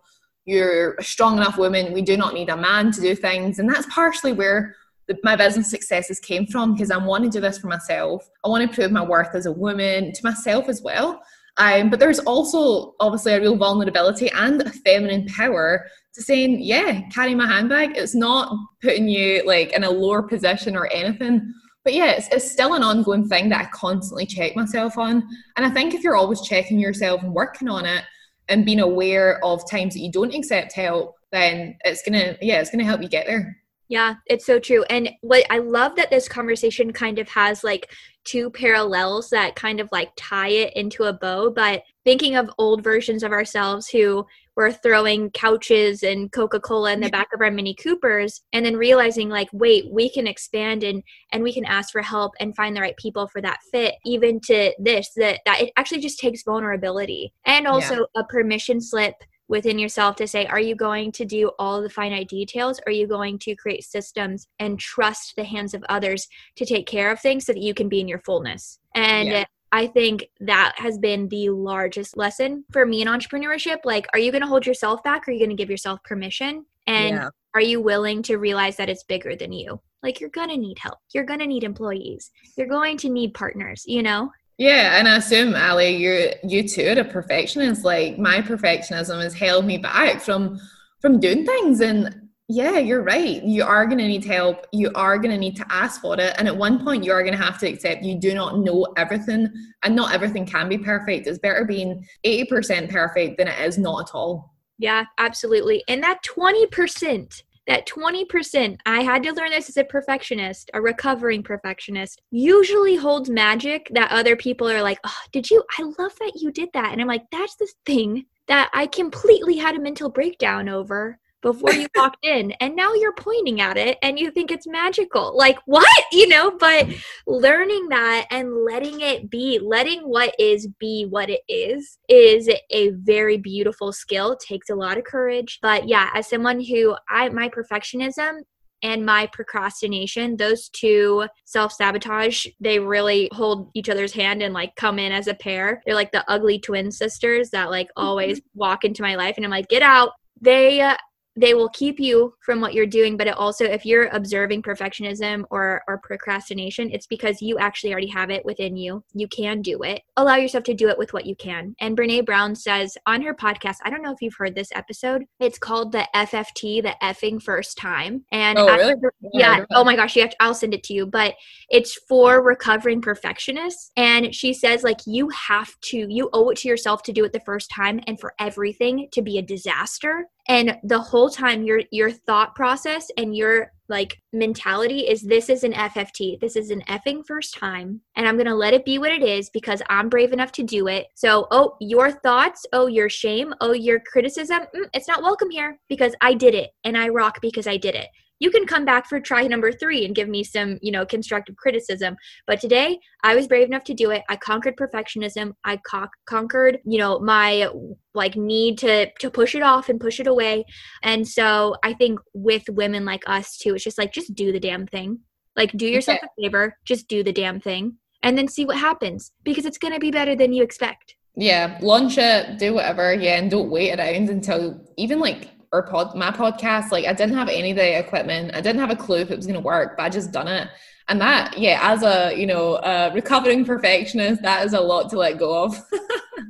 You're 0.46 0.94
a 0.94 1.02
strong 1.04 1.36
enough 1.36 1.58
woman. 1.58 1.92
We 1.92 2.00
do 2.00 2.16
not 2.16 2.32
need 2.32 2.48
a 2.48 2.56
man 2.56 2.90
to 2.92 3.00
do 3.02 3.14
things. 3.14 3.58
And 3.58 3.68
that's 3.68 3.86
partially 3.92 4.32
where 4.32 4.74
the, 5.06 5.18
my 5.22 5.36
business 5.36 5.70
successes 5.70 6.20
came 6.20 6.46
from 6.46 6.72
because 6.72 6.90
I 6.90 6.96
want 6.96 7.24
to 7.24 7.30
do 7.30 7.40
this 7.40 7.58
for 7.58 7.66
myself. 7.66 8.30
I 8.44 8.48
want 8.48 8.68
to 8.68 8.74
prove 8.74 8.92
my 8.92 9.04
worth 9.04 9.34
as 9.34 9.44
a 9.44 9.52
woman 9.52 10.12
to 10.12 10.20
myself 10.24 10.70
as 10.70 10.80
well. 10.80 11.20
Um, 11.58 11.90
but 11.90 11.98
there's 11.98 12.20
also 12.20 12.94
obviously 13.00 13.32
a 13.32 13.40
real 13.40 13.56
vulnerability 13.56 14.30
and 14.30 14.62
a 14.62 14.70
feminine 14.70 15.26
power 15.26 15.86
to 16.18 16.24
saying, 16.24 16.60
yeah, 16.60 17.08
carry 17.08 17.34
my 17.34 17.46
handbag. 17.46 17.96
It's 17.96 18.14
not 18.14 18.54
putting 18.82 19.08
you 19.08 19.42
like 19.46 19.72
in 19.72 19.84
a 19.84 19.90
lower 19.90 20.22
position 20.22 20.76
or 20.76 20.86
anything. 20.88 21.52
But 21.84 21.94
yeah, 21.94 22.10
it's, 22.10 22.28
it's 22.28 22.50
still 22.50 22.74
an 22.74 22.82
ongoing 22.82 23.28
thing 23.28 23.48
that 23.48 23.64
I 23.64 23.68
constantly 23.70 24.26
check 24.26 24.54
myself 24.54 24.98
on. 24.98 25.26
And 25.56 25.64
I 25.64 25.70
think 25.70 25.94
if 25.94 26.02
you're 26.02 26.16
always 26.16 26.42
checking 26.42 26.78
yourself 26.78 27.22
and 27.22 27.32
working 27.32 27.68
on 27.68 27.86
it 27.86 28.04
and 28.48 28.66
being 28.66 28.80
aware 28.80 29.42
of 29.44 29.68
times 29.70 29.94
that 29.94 30.00
you 30.00 30.12
don't 30.12 30.34
accept 30.34 30.72
help, 30.74 31.14
then 31.32 31.76
it's 31.84 32.02
gonna, 32.02 32.36
yeah, 32.42 32.60
it's 32.60 32.70
gonna 32.70 32.84
help 32.84 33.00
you 33.00 33.08
get 33.08 33.26
there. 33.26 33.56
Yeah, 33.88 34.16
it's 34.26 34.44
so 34.44 34.58
true. 34.58 34.84
And 34.90 35.10
what 35.22 35.46
I 35.48 35.58
love 35.58 35.96
that 35.96 36.10
this 36.10 36.28
conversation 36.28 36.92
kind 36.92 37.18
of 37.18 37.28
has 37.30 37.64
like 37.64 37.90
two 38.24 38.50
parallels 38.50 39.30
that 39.30 39.56
kind 39.56 39.80
of 39.80 39.88
like 39.90 40.10
tie 40.14 40.50
it 40.50 40.76
into 40.76 41.04
a 41.04 41.12
bow. 41.14 41.50
But 41.50 41.84
thinking 42.04 42.36
of 42.36 42.50
old 42.58 42.84
versions 42.84 43.22
of 43.22 43.32
ourselves 43.32 43.88
who 43.88 44.26
were 44.58 44.72
throwing 44.72 45.30
couches 45.30 46.02
and 46.02 46.32
Coca-Cola 46.32 46.92
in 46.92 46.98
the 46.98 47.10
back 47.10 47.28
of 47.32 47.40
our 47.40 47.50
Mini 47.50 47.76
Coopers 47.76 48.42
and 48.52 48.66
then 48.66 48.76
realizing 48.76 49.28
like, 49.28 49.48
wait, 49.52 49.84
we 49.88 50.10
can 50.10 50.26
expand 50.26 50.82
and 50.82 51.00
and 51.32 51.44
we 51.44 51.54
can 51.54 51.64
ask 51.64 51.92
for 51.92 52.02
help 52.02 52.32
and 52.40 52.56
find 52.56 52.76
the 52.76 52.80
right 52.80 52.96
people 52.96 53.28
for 53.28 53.40
that 53.40 53.60
fit, 53.70 53.94
even 54.04 54.40
to 54.40 54.74
this, 54.80 55.12
that 55.14 55.40
that 55.46 55.60
it 55.62 55.70
actually 55.76 56.00
just 56.00 56.18
takes 56.18 56.42
vulnerability 56.42 57.32
and 57.46 57.68
also 57.68 57.94
yeah. 57.94 58.22
a 58.22 58.24
permission 58.24 58.80
slip 58.80 59.14
within 59.46 59.78
yourself 59.78 60.16
to 60.16 60.26
say, 60.26 60.44
are 60.46 60.60
you 60.60 60.74
going 60.74 61.12
to 61.12 61.24
do 61.24 61.52
all 61.60 61.80
the 61.80 61.88
finite 61.88 62.28
details? 62.28 62.80
Or 62.80 62.90
are 62.90 62.92
you 62.92 63.06
going 63.06 63.38
to 63.38 63.54
create 63.54 63.84
systems 63.84 64.48
and 64.58 64.78
trust 64.78 65.34
the 65.36 65.44
hands 65.44 65.72
of 65.72 65.84
others 65.88 66.26
to 66.56 66.66
take 66.66 66.86
care 66.86 67.12
of 67.12 67.20
things 67.20 67.46
so 67.46 67.52
that 67.52 67.62
you 67.62 67.74
can 67.74 67.88
be 67.88 68.00
in 68.00 68.08
your 68.08 68.18
fullness? 68.18 68.80
And 68.96 69.28
yeah. 69.28 69.44
I 69.72 69.86
think 69.86 70.26
that 70.40 70.74
has 70.76 70.98
been 70.98 71.28
the 71.28 71.50
largest 71.50 72.16
lesson 72.16 72.64
for 72.72 72.86
me 72.86 73.02
in 73.02 73.08
entrepreneurship. 73.08 73.78
Like, 73.84 74.06
are 74.12 74.18
you 74.18 74.32
going 74.32 74.42
to 74.42 74.48
hold 74.48 74.66
yourself 74.66 75.02
back? 75.02 75.26
Or 75.26 75.30
are 75.30 75.34
you 75.34 75.40
going 75.40 75.50
to 75.50 75.60
give 75.60 75.70
yourself 75.70 76.02
permission? 76.04 76.64
And 76.86 77.16
yeah. 77.16 77.28
are 77.54 77.60
you 77.60 77.80
willing 77.80 78.22
to 78.24 78.36
realize 78.36 78.76
that 78.76 78.88
it's 78.88 79.04
bigger 79.04 79.36
than 79.36 79.52
you? 79.52 79.80
Like, 80.02 80.20
you're 80.20 80.30
going 80.30 80.48
to 80.48 80.56
need 80.56 80.78
help. 80.78 80.98
You're 81.12 81.24
going 81.24 81.40
to 81.40 81.46
need 81.46 81.64
employees. 81.64 82.30
You're 82.56 82.66
going 82.66 82.96
to 82.98 83.10
need 83.10 83.34
partners, 83.34 83.84
you 83.86 84.02
know? 84.02 84.30
Yeah, 84.58 84.98
and 84.98 85.08
I 85.08 85.18
assume 85.18 85.54
Allee, 85.54 85.96
you're 85.96 86.30
you 86.42 86.68
too 86.68 86.88
are 86.88 87.00
a 87.00 87.04
perfectionist. 87.04 87.84
Like 87.84 88.18
my 88.18 88.42
perfectionism 88.42 89.22
has 89.22 89.32
held 89.32 89.64
me 89.64 89.78
back 89.78 90.20
from 90.20 90.58
from 91.00 91.20
doing 91.20 91.46
things. 91.46 91.80
And 91.80 92.27
yeah, 92.48 92.78
you're 92.78 93.02
right. 93.02 93.42
You 93.44 93.62
are 93.62 93.86
gonna 93.86 94.08
need 94.08 94.24
help. 94.24 94.66
You 94.72 94.90
are 94.94 95.18
gonna 95.18 95.36
need 95.36 95.54
to 95.56 95.66
ask 95.68 96.00
for 96.00 96.18
it. 96.18 96.34
And 96.38 96.48
at 96.48 96.56
one 96.56 96.82
point 96.82 97.04
you 97.04 97.12
are 97.12 97.22
gonna 97.22 97.36
have 97.36 97.58
to 97.58 97.68
accept 97.68 98.02
you 98.02 98.18
do 98.18 98.34
not 98.34 98.58
know 98.58 98.86
everything 98.96 99.52
and 99.82 99.94
not 99.94 100.14
everything 100.14 100.46
can 100.46 100.66
be 100.68 100.78
perfect. 100.78 101.26
It's 101.26 101.38
better 101.38 101.66
being 101.66 102.06
80% 102.24 102.90
perfect 102.90 103.36
than 103.36 103.48
it 103.48 103.60
is 103.60 103.76
not 103.76 104.08
at 104.08 104.14
all. 104.14 104.54
Yeah, 104.78 105.04
absolutely. 105.18 105.84
And 105.88 106.02
that 106.02 106.24
20% 106.24 107.42
that 107.66 107.86
20%, 107.86 108.78
I 108.86 109.02
had 109.02 109.22
to 109.24 109.32
learn 109.34 109.50
this 109.50 109.68
as 109.68 109.76
a 109.76 109.84
perfectionist, 109.84 110.70
a 110.72 110.80
recovering 110.80 111.42
perfectionist, 111.42 112.22
usually 112.30 112.96
holds 112.96 113.28
magic 113.28 113.90
that 113.92 114.10
other 114.10 114.36
people 114.36 114.70
are 114.70 114.80
like, 114.80 114.98
oh, 115.04 115.18
did 115.32 115.50
you? 115.50 115.62
I 115.78 115.82
love 115.82 116.12
that 116.18 116.32
you 116.36 116.50
did 116.50 116.70
that. 116.72 116.92
And 116.92 117.00
I'm 117.02 117.06
like, 117.06 117.26
that's 117.30 117.56
the 117.56 117.70
thing 117.84 118.24
that 118.46 118.70
I 118.72 118.86
completely 118.86 119.58
had 119.58 119.76
a 119.76 119.80
mental 119.80 120.08
breakdown 120.08 120.70
over 120.70 121.18
before 121.42 121.72
you 121.72 121.86
walked 121.94 122.24
in 122.24 122.52
and 122.60 122.74
now 122.74 122.94
you're 122.94 123.14
pointing 123.14 123.60
at 123.60 123.76
it 123.76 123.98
and 124.02 124.18
you 124.18 124.30
think 124.30 124.50
it's 124.50 124.66
magical. 124.66 125.36
Like 125.36 125.58
what? 125.66 125.88
You 126.10 126.26
know 126.26 126.50
but 126.58 126.86
mm-hmm. 126.86 126.98
learning 127.26 127.88
that 127.90 128.26
and 128.30 128.64
letting 128.64 129.02
it 129.02 129.30
be 129.30 129.60
letting 129.62 130.00
what 130.00 130.34
is 130.38 130.66
be 130.80 131.04
what 131.04 131.30
it 131.30 131.42
is 131.48 131.98
is 132.08 132.48
a 132.70 132.90
very 132.90 133.36
beautiful 133.36 133.92
skill. 133.92 134.36
Takes 134.36 134.70
a 134.70 134.74
lot 134.74 134.98
of 134.98 135.04
courage. 135.04 135.58
But 135.62 135.88
yeah 135.88 136.10
as 136.14 136.28
someone 136.28 136.60
who 136.60 136.96
i 137.08 137.28
my 137.28 137.48
perfectionism 137.48 138.40
and 138.82 139.04
my 139.04 139.26
procrastination 139.26 140.36
those 140.36 140.68
two 140.68 141.26
self-sabotage 141.44 142.46
they 142.60 142.78
really 142.78 143.28
hold 143.32 143.70
each 143.74 143.88
other's 143.88 144.12
hand 144.12 144.40
and 144.42 144.54
like 144.54 144.74
come 144.76 144.98
in 144.98 145.12
as 145.12 145.26
a 145.26 145.34
pair. 145.34 145.82
They're 145.84 145.94
like 145.94 146.12
the 146.12 146.28
ugly 146.30 146.58
twin 146.58 146.90
sisters 146.90 147.50
that 147.50 147.70
like 147.70 147.88
mm-hmm. 147.88 148.06
always 148.06 148.40
walk 148.54 148.84
into 148.84 149.02
my 149.02 149.14
life 149.14 149.34
and 149.36 149.44
i'm 149.44 149.50
like 149.50 149.68
get 149.68 149.82
out. 149.82 150.12
They 150.40 150.80
uh, 150.80 150.96
they 151.38 151.54
will 151.54 151.68
keep 151.70 152.00
you 152.00 152.34
from 152.40 152.60
what 152.60 152.74
you're 152.74 152.86
doing 152.86 153.16
but 153.16 153.26
it 153.26 153.36
also 153.36 153.64
if 153.64 153.86
you're 153.86 154.08
observing 154.08 154.62
perfectionism 154.62 155.44
or 155.50 155.82
or 155.86 155.98
procrastination 155.98 156.90
it's 156.90 157.06
because 157.06 157.40
you 157.40 157.58
actually 157.58 157.92
already 157.92 158.08
have 158.08 158.30
it 158.30 158.44
within 158.44 158.76
you. 158.76 159.04
You 159.14 159.28
can 159.28 159.62
do 159.62 159.82
it. 159.82 160.02
Allow 160.16 160.36
yourself 160.36 160.64
to 160.64 160.74
do 160.74 160.88
it 160.88 160.98
with 160.98 161.12
what 161.12 161.26
you 161.26 161.36
can. 161.36 161.74
And 161.80 161.96
Brené 161.96 162.24
Brown 162.24 162.54
says 162.54 162.96
on 163.06 163.22
her 163.22 163.34
podcast 163.34 163.76
i 163.84 163.90
don't 163.90 164.02
know 164.02 164.12
if 164.12 164.20
you've 164.20 164.34
heard 164.36 164.54
this 164.54 164.70
episode 164.74 165.24
it's 165.38 165.58
called 165.58 165.92
the 165.92 166.06
fft 166.14 166.82
the 166.82 166.96
effing 167.02 167.40
first 167.40 167.76
time. 167.78 168.24
And 168.32 168.58
oh, 168.58 168.66
really? 168.66 168.94
yeah, 169.32 169.58
yeah 169.58 169.64
oh 169.72 169.84
my 169.84 169.94
gosh 169.96 170.16
you 170.16 170.22
have 170.22 170.32
to, 170.32 170.36
i'll 170.40 170.54
send 170.54 170.74
it 170.74 170.82
to 170.84 170.94
you 170.94 171.06
but 171.06 171.34
it's 171.68 171.94
for 172.08 172.42
recovering 172.42 173.00
perfectionists. 173.00 173.92
And 173.96 174.34
she 174.34 174.52
says 174.52 174.82
like 174.82 174.98
you 175.06 175.28
have 175.28 175.78
to 175.82 176.06
you 176.08 176.30
owe 176.32 176.48
it 176.50 176.58
to 176.58 176.68
yourself 176.68 177.02
to 177.04 177.12
do 177.12 177.24
it 177.24 177.32
the 177.32 177.40
first 177.40 177.70
time 177.70 178.00
and 178.06 178.18
for 178.18 178.34
everything 178.38 179.08
to 179.12 179.22
be 179.22 179.38
a 179.38 179.42
disaster 179.42 180.26
and 180.48 180.76
the 180.82 180.98
whole 180.98 181.30
time 181.30 181.62
your 181.62 181.82
your 181.90 182.10
thought 182.10 182.54
process 182.54 183.10
and 183.16 183.36
your 183.36 183.72
like 183.88 184.20
mentality 184.32 185.00
is 185.00 185.22
this 185.22 185.48
is 185.48 185.64
an 185.64 185.72
FFT. 185.72 186.38
This 186.40 186.56
is 186.56 186.70
an 186.70 186.82
effing 186.88 187.26
first 187.26 187.54
time 187.54 188.00
and 188.16 188.28
I'm 188.28 188.36
going 188.36 188.46
to 188.46 188.54
let 188.54 188.74
it 188.74 188.84
be 188.84 188.98
what 188.98 189.12
it 189.12 189.22
is 189.22 189.48
because 189.50 189.80
I'm 189.88 190.10
brave 190.10 190.32
enough 190.32 190.52
to 190.52 190.62
do 190.62 190.88
it. 190.88 191.06
So, 191.14 191.46
oh, 191.50 191.76
your 191.80 192.10
thoughts, 192.10 192.66
oh, 192.72 192.86
your 192.86 193.08
shame, 193.08 193.54
oh, 193.62 193.72
your 193.72 194.00
criticism, 194.00 194.60
mm, 194.74 194.88
it's 194.92 195.08
not 195.08 195.22
welcome 195.22 195.50
here 195.50 195.78
because 195.88 196.14
I 196.20 196.34
did 196.34 196.54
it 196.54 196.70
and 196.84 196.98
I 196.98 197.08
rock 197.08 197.38
because 197.40 197.66
I 197.66 197.78
did 197.78 197.94
it 197.94 198.08
you 198.40 198.50
can 198.50 198.66
come 198.66 198.84
back 198.84 199.06
for 199.06 199.20
try 199.20 199.46
number 199.46 199.72
three 199.72 200.04
and 200.04 200.14
give 200.14 200.28
me 200.28 200.44
some 200.44 200.78
you 200.82 200.92
know 200.92 201.04
constructive 201.04 201.56
criticism. 201.56 202.16
But 202.46 202.60
today 202.60 202.98
i 203.22 203.34
was 203.34 203.46
brave 203.46 203.68
enough 203.68 203.84
to 203.84 203.94
do 203.94 204.10
it. 204.10 204.22
I 204.28 204.36
conquered 204.36 204.76
perfectionism. 204.76 205.52
I 205.64 205.78
co- 205.88 206.08
conquered 206.26 206.78
you 206.84 206.98
know 206.98 207.18
my 207.18 207.68
like 208.14 208.36
need 208.36 208.78
to 208.78 209.10
to 209.20 209.30
push 209.30 209.54
it 209.54 209.62
off 209.62 209.88
and 209.88 210.00
push 210.00 210.20
it 210.20 210.26
away. 210.26 210.64
And 211.02 211.26
so 211.26 211.76
i 211.82 211.92
think 211.92 212.20
with 212.34 212.64
women 212.68 213.04
like 213.04 213.22
us 213.26 213.56
too 213.56 213.74
it's 213.74 213.84
just 213.84 213.98
like 213.98 214.12
just 214.12 214.34
do 214.34 214.52
the 214.52 214.60
damn 214.60 214.86
thing. 214.86 215.20
Like 215.56 215.72
do 215.72 215.86
yourself 215.86 216.18
okay. 216.18 216.28
a 216.38 216.42
favor. 216.42 216.76
Just 216.84 217.08
do 217.08 217.24
the 217.24 217.32
damn 217.32 217.60
thing. 217.60 217.96
And 218.22 218.36
then 218.36 218.48
see 218.48 218.64
what 218.64 218.76
happens 218.76 219.32
because 219.44 219.64
it's 219.64 219.78
going 219.78 219.94
to 219.94 220.00
be 220.00 220.10
better 220.10 220.34
than 220.34 220.52
you 220.52 220.62
expect. 220.62 221.14
Yeah 221.36 221.78
launch 221.80 222.18
it 222.18 222.58
do 222.58 222.74
whatever 222.74 223.14
yeah 223.14 223.36
and 223.36 223.48
don't 223.48 223.70
wait 223.70 223.96
around 223.96 224.28
until 224.28 224.80
even 224.96 225.20
like 225.20 225.50
or 225.72 225.82
pod 225.82 226.14
my 226.14 226.30
podcast 226.30 226.90
like 226.90 227.06
i 227.06 227.12
didn't 227.12 227.34
have 227.34 227.48
any 227.48 227.70
of 227.70 227.76
the 227.76 227.98
equipment. 227.98 228.54
I 228.54 228.60
didn't 228.60 228.80
have 228.80 228.90
a 228.90 228.96
clue 228.96 229.18
if 229.18 229.30
it 229.30 229.36
was 229.36 229.46
going 229.46 229.60
to 229.60 229.64
work 229.64 229.96
but 229.96 230.04
i 230.04 230.08
just 230.08 230.32
done 230.32 230.48
it. 230.48 230.68
And 231.08 231.20
that 231.20 231.56
yeah 231.56 231.78
as 231.82 232.02
a 232.02 232.38
you 232.38 232.46
know 232.46 232.76
a 232.76 233.12
recovering 233.12 233.64
perfectionist 233.72 234.42
that 234.42 234.66
is 234.66 234.72
a 234.74 234.80
lot 234.80 235.10
to 235.10 235.18
let 235.18 235.38
go 235.38 235.64
of. 235.64 235.82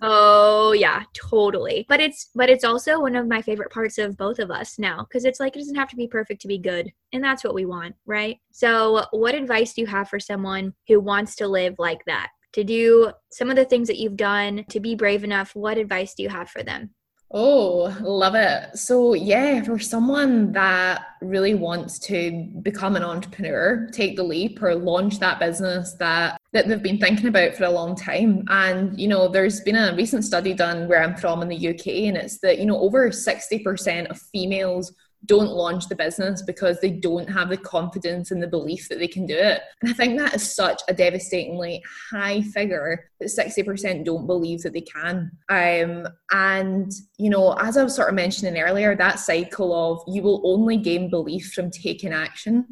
Oh 0.02 0.72
yeah 0.72 1.02
totally. 1.14 1.87
But 1.88 2.00
it's 2.00 2.31
but 2.35 2.50
it's 2.50 2.64
also 2.64 3.00
one 3.00 3.16
of 3.16 3.26
my 3.26 3.42
favorite 3.42 3.72
parts 3.72 3.98
of 3.98 4.16
both 4.16 4.38
of 4.38 4.50
us 4.50 4.78
now 4.78 5.04
because 5.09 5.24
it's 5.24 5.40
like 5.40 5.57
it 5.57 5.59
doesn't 5.59 5.74
have 5.74 5.88
to 5.90 5.96
be 5.96 6.07
perfect 6.07 6.40
to 6.42 6.48
be 6.48 6.59
good 6.59 6.92
and 7.12 7.22
that's 7.22 7.42
what 7.44 7.54
we 7.54 7.66
want 7.66 7.94
right? 8.07 8.37
So 8.52 9.04
what 9.11 9.35
advice 9.35 9.74
do 9.74 9.81
you 9.81 9.87
have 9.87 10.09
for 10.09 10.20
someone 10.20 10.74
who 10.87 11.00
wants 11.00 11.35
to 11.37 11.48
live 11.48 11.74
like 11.78 12.04
that? 12.07 12.28
To 12.54 12.64
do 12.64 13.12
some 13.31 13.50
of 13.50 13.57
the 13.57 13.64
things 13.64 13.88
that 13.88 13.98
you've 13.98 14.16
done 14.16 14.64
to 14.70 14.81
be 14.81 14.94
brave 14.94 15.24
enough 15.24 15.54
what 15.54 15.78
advice 15.78 16.14
do 16.14 16.22
you 16.22 16.28
have 16.28 16.48
for 16.48 16.62
them 16.62 16.94
Oh, 17.30 17.94
love 18.00 18.34
it. 18.34 18.78
So, 18.78 19.12
yeah, 19.12 19.62
for 19.62 19.78
someone 19.78 20.50
that 20.52 21.08
really 21.20 21.54
wants 21.54 21.98
to 22.00 22.48
become 22.62 22.96
an 22.96 23.02
entrepreneur, 23.02 23.86
take 23.92 24.16
the 24.16 24.22
leap 24.22 24.62
or 24.62 24.74
launch 24.74 25.18
that 25.18 25.38
business 25.38 25.92
that 25.94 26.40
that 26.54 26.66
they've 26.66 26.82
been 26.82 26.98
thinking 26.98 27.26
about 27.26 27.54
for 27.54 27.64
a 27.64 27.70
long 27.70 27.94
time. 27.94 28.44
And, 28.48 28.98
you 28.98 29.08
know, 29.08 29.28
there's 29.28 29.60
been 29.60 29.76
a 29.76 29.94
recent 29.94 30.24
study 30.24 30.54
done 30.54 30.88
where 30.88 31.02
I'm 31.02 31.16
from 31.16 31.42
in 31.42 31.48
the 31.48 31.68
UK, 31.68 32.08
and 32.08 32.16
it's 32.16 32.38
that, 32.38 32.58
you 32.58 32.64
know, 32.64 32.78
over 32.78 33.10
60% 33.10 34.06
of 34.08 34.18
females 34.18 34.94
don't 35.26 35.50
launch 35.50 35.88
the 35.88 35.96
business 35.96 36.42
because 36.42 36.81
they 36.81 36.90
don't 36.90 37.28
have 37.28 37.48
the 37.48 37.57
confidence 37.57 38.31
and 38.31 38.42
the 38.42 38.46
belief 38.46 38.88
that 38.88 38.98
they 38.98 39.09
can 39.09 39.26
do 39.26 39.37
it. 39.37 39.62
And 39.83 39.90
I 39.90 39.94
think 39.94 40.18
that 40.18 40.35
is 40.35 40.54
such 40.54 40.81
a 40.88 40.94
devastatingly 40.94 41.83
high 42.11 42.40
figure 42.42 43.11
that 43.20 43.26
60% 43.26 44.04
don't 44.04 44.26
believe 44.26 44.62
that 44.62 44.72
they 44.72 44.81
can. 44.83 45.31
Um, 45.48 46.07
and, 46.33 46.92
you 47.18 47.31
know, 47.31 47.52
as 47.54 47.76
I 47.76 47.83
was 47.83 47.94
sort 47.94 48.09
of 48.09 48.14
mentioning 48.14 48.61
earlier, 48.61 48.94
that 48.94 49.18
cycle 49.18 49.72
of 49.74 50.02
you 50.07 50.22
will 50.22 50.40
only 50.44 50.76
gain 50.76 51.11
belief 51.11 51.52
from 51.52 51.70
taking 51.70 52.12
action. 52.12 52.64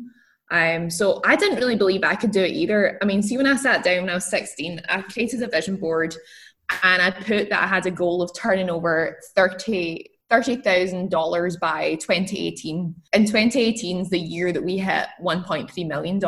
Um, 0.51 0.89
so 0.89 1.21
I 1.25 1.35
didn't 1.35 1.59
really 1.59 1.77
believe 1.77 2.05
I 2.05 2.15
could 2.15 2.31
do 2.31 2.43
it 2.43 2.53
either. 2.53 2.99
I 3.03 3.05
mean, 3.05 3.23
see, 3.23 3.37
when 3.37 3.47
I 3.47 3.57
sat 3.57 3.83
down 3.83 4.03
when 4.03 4.11
I 4.11 4.15
was 4.15 4.27
16, 4.27 4.81
I 4.89 5.03
created 5.03 5.43
a 5.43 5.49
vision 5.49 5.77
board 5.77 6.15
and 6.83 7.03
I 7.03 7.11
put 7.11 7.51
that 7.51 7.63
I 7.63 7.67
had 7.67 7.87
a 7.87 7.91
goal 7.91 8.23
of 8.23 8.31
turning 8.35 8.71
over 8.71 9.19
30 9.35 10.11
$30,000 10.31 11.61
by 11.61 11.95
2018. 11.95 12.95
And 13.13 13.27
2018 13.27 14.01
is 14.01 14.11
the 14.11 14.19
year 14.19 14.53
that 14.53 14.63
we 14.63 14.79
hit 14.79 15.07
$1.3 15.23 15.87
million. 15.87 16.21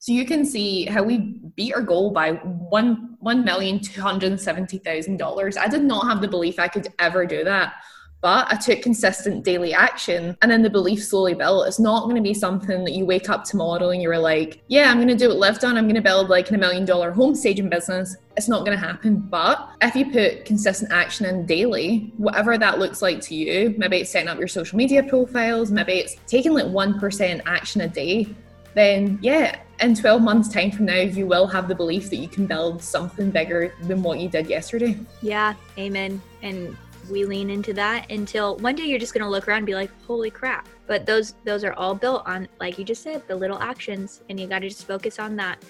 So 0.00 0.12
you 0.12 0.24
can 0.24 0.44
see 0.44 0.84
how 0.84 1.02
we 1.02 1.40
beat 1.56 1.74
our 1.74 1.82
goal 1.82 2.12
by 2.12 2.32
one 2.32 3.16
one 3.18 3.44
million 3.44 3.80
two 3.80 4.00
hundred 4.00 4.40
seventy 4.40 4.78
thousand 4.78 5.16
dollars. 5.16 5.56
I 5.56 5.66
did 5.66 5.82
not 5.82 6.06
have 6.06 6.20
the 6.20 6.28
belief 6.28 6.60
I 6.60 6.68
could 6.68 6.86
ever 7.00 7.26
do 7.26 7.42
that. 7.42 7.74
But 8.20 8.52
I 8.52 8.56
took 8.56 8.82
consistent 8.82 9.44
daily 9.44 9.72
action 9.72 10.36
and 10.42 10.50
then 10.50 10.62
the 10.62 10.70
belief 10.70 11.04
slowly 11.04 11.34
built. 11.34 11.68
It's 11.68 11.78
not 11.78 12.04
going 12.04 12.16
to 12.16 12.22
be 12.22 12.34
something 12.34 12.84
that 12.84 12.92
you 12.92 13.04
wake 13.04 13.28
up 13.28 13.44
tomorrow 13.44 13.90
and 13.90 14.02
you're 14.02 14.18
like, 14.18 14.62
yeah, 14.66 14.90
I'm 14.90 14.96
going 14.96 15.08
to 15.08 15.14
do 15.14 15.28
what 15.28 15.38
Liv 15.38 15.58
done. 15.60 15.76
I'm 15.76 15.84
going 15.84 15.94
to 15.94 16.00
build 16.00 16.28
like 16.28 16.50
a 16.50 16.58
million 16.58 16.84
dollar 16.84 17.12
home 17.12 17.34
staging 17.34 17.68
business. 17.68 18.16
It's 18.36 18.48
not 18.48 18.64
going 18.64 18.76
to 18.76 18.84
happen. 18.84 19.20
But 19.20 19.70
if 19.82 19.94
you 19.94 20.10
put 20.10 20.44
consistent 20.44 20.92
action 20.92 21.26
in 21.26 21.46
daily, 21.46 22.12
whatever 22.16 22.58
that 22.58 22.78
looks 22.78 23.02
like 23.02 23.20
to 23.22 23.34
you, 23.34 23.74
maybe 23.78 23.98
it's 23.98 24.10
setting 24.10 24.28
up 24.28 24.38
your 24.38 24.48
social 24.48 24.76
media 24.76 25.02
profiles, 25.02 25.70
maybe 25.70 25.92
it's 25.94 26.16
taking 26.26 26.54
like 26.54 26.66
1% 26.66 27.42
action 27.46 27.82
a 27.82 27.88
day, 27.88 28.26
then 28.74 29.18
yeah, 29.22 29.60
in 29.80 29.94
12 29.94 30.22
months' 30.22 30.48
time 30.48 30.70
from 30.70 30.86
now, 30.86 31.00
you 31.00 31.26
will 31.26 31.46
have 31.46 31.68
the 31.68 31.74
belief 31.74 32.10
that 32.10 32.16
you 32.16 32.28
can 32.28 32.46
build 32.46 32.82
something 32.82 33.30
bigger 33.30 33.74
than 33.82 34.02
what 34.02 34.18
you 34.18 34.28
did 34.28 34.48
yesterday. 34.48 34.98
Yeah, 35.22 35.54
amen. 35.78 36.20
And 36.42 36.76
we 37.10 37.24
lean 37.24 37.50
into 37.50 37.72
that 37.74 38.10
until 38.10 38.56
one 38.58 38.74
day 38.74 38.84
you're 38.84 38.98
just 38.98 39.14
going 39.14 39.24
to 39.24 39.30
look 39.30 39.48
around 39.48 39.58
and 39.58 39.66
be 39.66 39.74
like 39.74 39.90
holy 40.02 40.30
crap. 40.30 40.68
But 40.86 41.06
those 41.06 41.34
those 41.44 41.64
are 41.64 41.72
all 41.74 41.94
built 41.94 42.22
on 42.26 42.48
like 42.60 42.78
you 42.78 42.84
just 42.84 43.02
said 43.02 43.26
the 43.28 43.36
little 43.36 43.58
actions 43.58 44.22
and 44.28 44.38
you 44.38 44.46
got 44.46 44.60
to 44.60 44.68
just 44.68 44.86
focus 44.86 45.18
on 45.18 45.36
that 45.36 45.62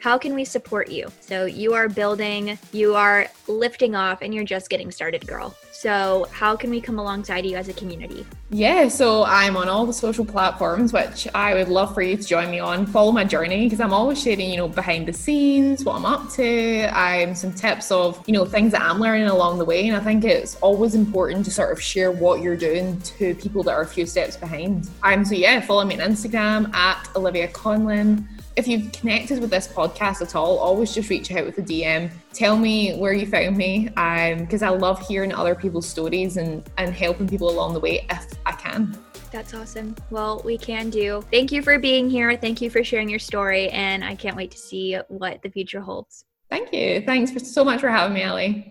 how 0.00 0.16
can 0.16 0.34
we 0.34 0.44
support 0.44 0.90
you? 0.90 1.08
So 1.20 1.44
you 1.44 1.74
are 1.74 1.88
building, 1.88 2.58
you 2.72 2.94
are 2.94 3.28
lifting 3.46 3.94
off, 3.94 4.22
and 4.22 4.32
you're 4.34 4.44
just 4.44 4.70
getting 4.70 4.90
started, 4.90 5.26
girl. 5.26 5.56
So, 5.72 6.26
how 6.32 6.56
can 6.56 6.70
we 6.70 6.80
come 6.80 6.98
alongside 6.98 7.46
you 7.46 7.56
as 7.56 7.68
a 7.68 7.72
community? 7.72 8.26
Yeah, 8.50 8.88
so 8.88 9.22
I'm 9.24 9.56
on 9.56 9.68
all 9.68 9.86
the 9.86 9.92
social 9.92 10.24
platforms, 10.24 10.92
which 10.92 11.28
I 11.36 11.54
would 11.54 11.68
love 11.68 11.94
for 11.94 12.02
you 12.02 12.16
to 12.16 12.22
join 12.22 12.50
me 12.50 12.58
on. 12.58 12.84
Follow 12.84 13.12
my 13.12 13.22
journey 13.22 13.66
because 13.66 13.80
I'm 13.80 13.92
always 13.92 14.20
sharing, 14.20 14.50
you 14.50 14.56
know, 14.56 14.68
behind 14.68 15.06
the 15.06 15.12
scenes, 15.12 15.84
what 15.84 15.94
I'm 15.94 16.04
up 16.04 16.30
to. 16.32 16.88
I'm 16.92 17.36
some 17.36 17.52
tips 17.52 17.92
of, 17.92 18.20
you 18.26 18.32
know, 18.34 18.44
things 18.44 18.72
that 18.72 18.82
I'm 18.82 18.98
learning 18.98 19.28
along 19.28 19.58
the 19.58 19.64
way. 19.64 19.86
And 19.86 19.96
I 19.96 20.00
think 20.00 20.24
it's 20.24 20.56
always 20.56 20.96
important 20.96 21.44
to 21.44 21.52
sort 21.52 21.70
of 21.70 21.80
share 21.80 22.10
what 22.10 22.40
you're 22.40 22.56
doing 22.56 23.00
to 23.02 23.36
people 23.36 23.62
that 23.62 23.72
are 23.72 23.82
a 23.82 23.86
few 23.86 24.04
steps 24.04 24.36
behind. 24.36 24.88
I'm 25.04 25.24
so 25.24 25.36
yeah, 25.36 25.60
follow 25.60 25.84
me 25.84 26.00
on 26.00 26.10
Instagram 26.10 26.74
at 26.74 27.08
Olivia 27.14 27.46
Conlon 27.46 28.26
if 28.58 28.66
you've 28.66 28.90
connected 28.90 29.40
with 29.40 29.50
this 29.50 29.68
podcast 29.68 30.20
at 30.20 30.34
all, 30.34 30.58
always 30.58 30.92
just 30.92 31.08
reach 31.08 31.30
out 31.30 31.46
with 31.46 31.56
a 31.58 31.62
DM. 31.62 32.10
Tell 32.32 32.56
me 32.56 32.96
where 32.96 33.12
you 33.12 33.24
found 33.24 33.56
me, 33.56 33.84
because 33.84 34.62
um, 34.62 34.68
I 34.68 34.70
love 34.70 35.06
hearing 35.06 35.32
other 35.32 35.54
people's 35.54 35.88
stories 35.88 36.36
and 36.36 36.68
and 36.76 36.92
helping 36.92 37.28
people 37.28 37.50
along 37.50 37.74
the 37.74 37.80
way 37.80 38.04
if 38.10 38.26
I 38.44 38.52
can. 38.52 38.98
That's 39.30 39.54
awesome. 39.54 39.94
Well, 40.10 40.42
we 40.44 40.58
can 40.58 40.90
do. 40.90 41.24
Thank 41.30 41.52
you 41.52 41.62
for 41.62 41.78
being 41.78 42.10
here. 42.10 42.36
Thank 42.36 42.60
you 42.60 42.68
for 42.68 42.82
sharing 42.82 43.08
your 43.08 43.20
story, 43.20 43.68
and 43.68 44.02
I 44.04 44.16
can't 44.16 44.36
wait 44.36 44.50
to 44.50 44.58
see 44.58 44.98
what 45.06 45.40
the 45.42 45.50
future 45.50 45.80
holds. 45.80 46.24
Thank 46.50 46.72
you. 46.72 47.02
Thanks 47.02 47.30
for 47.30 47.38
so 47.38 47.64
much 47.64 47.80
for 47.80 47.90
having 47.90 48.14
me, 48.14 48.22
Ellie. 48.22 48.66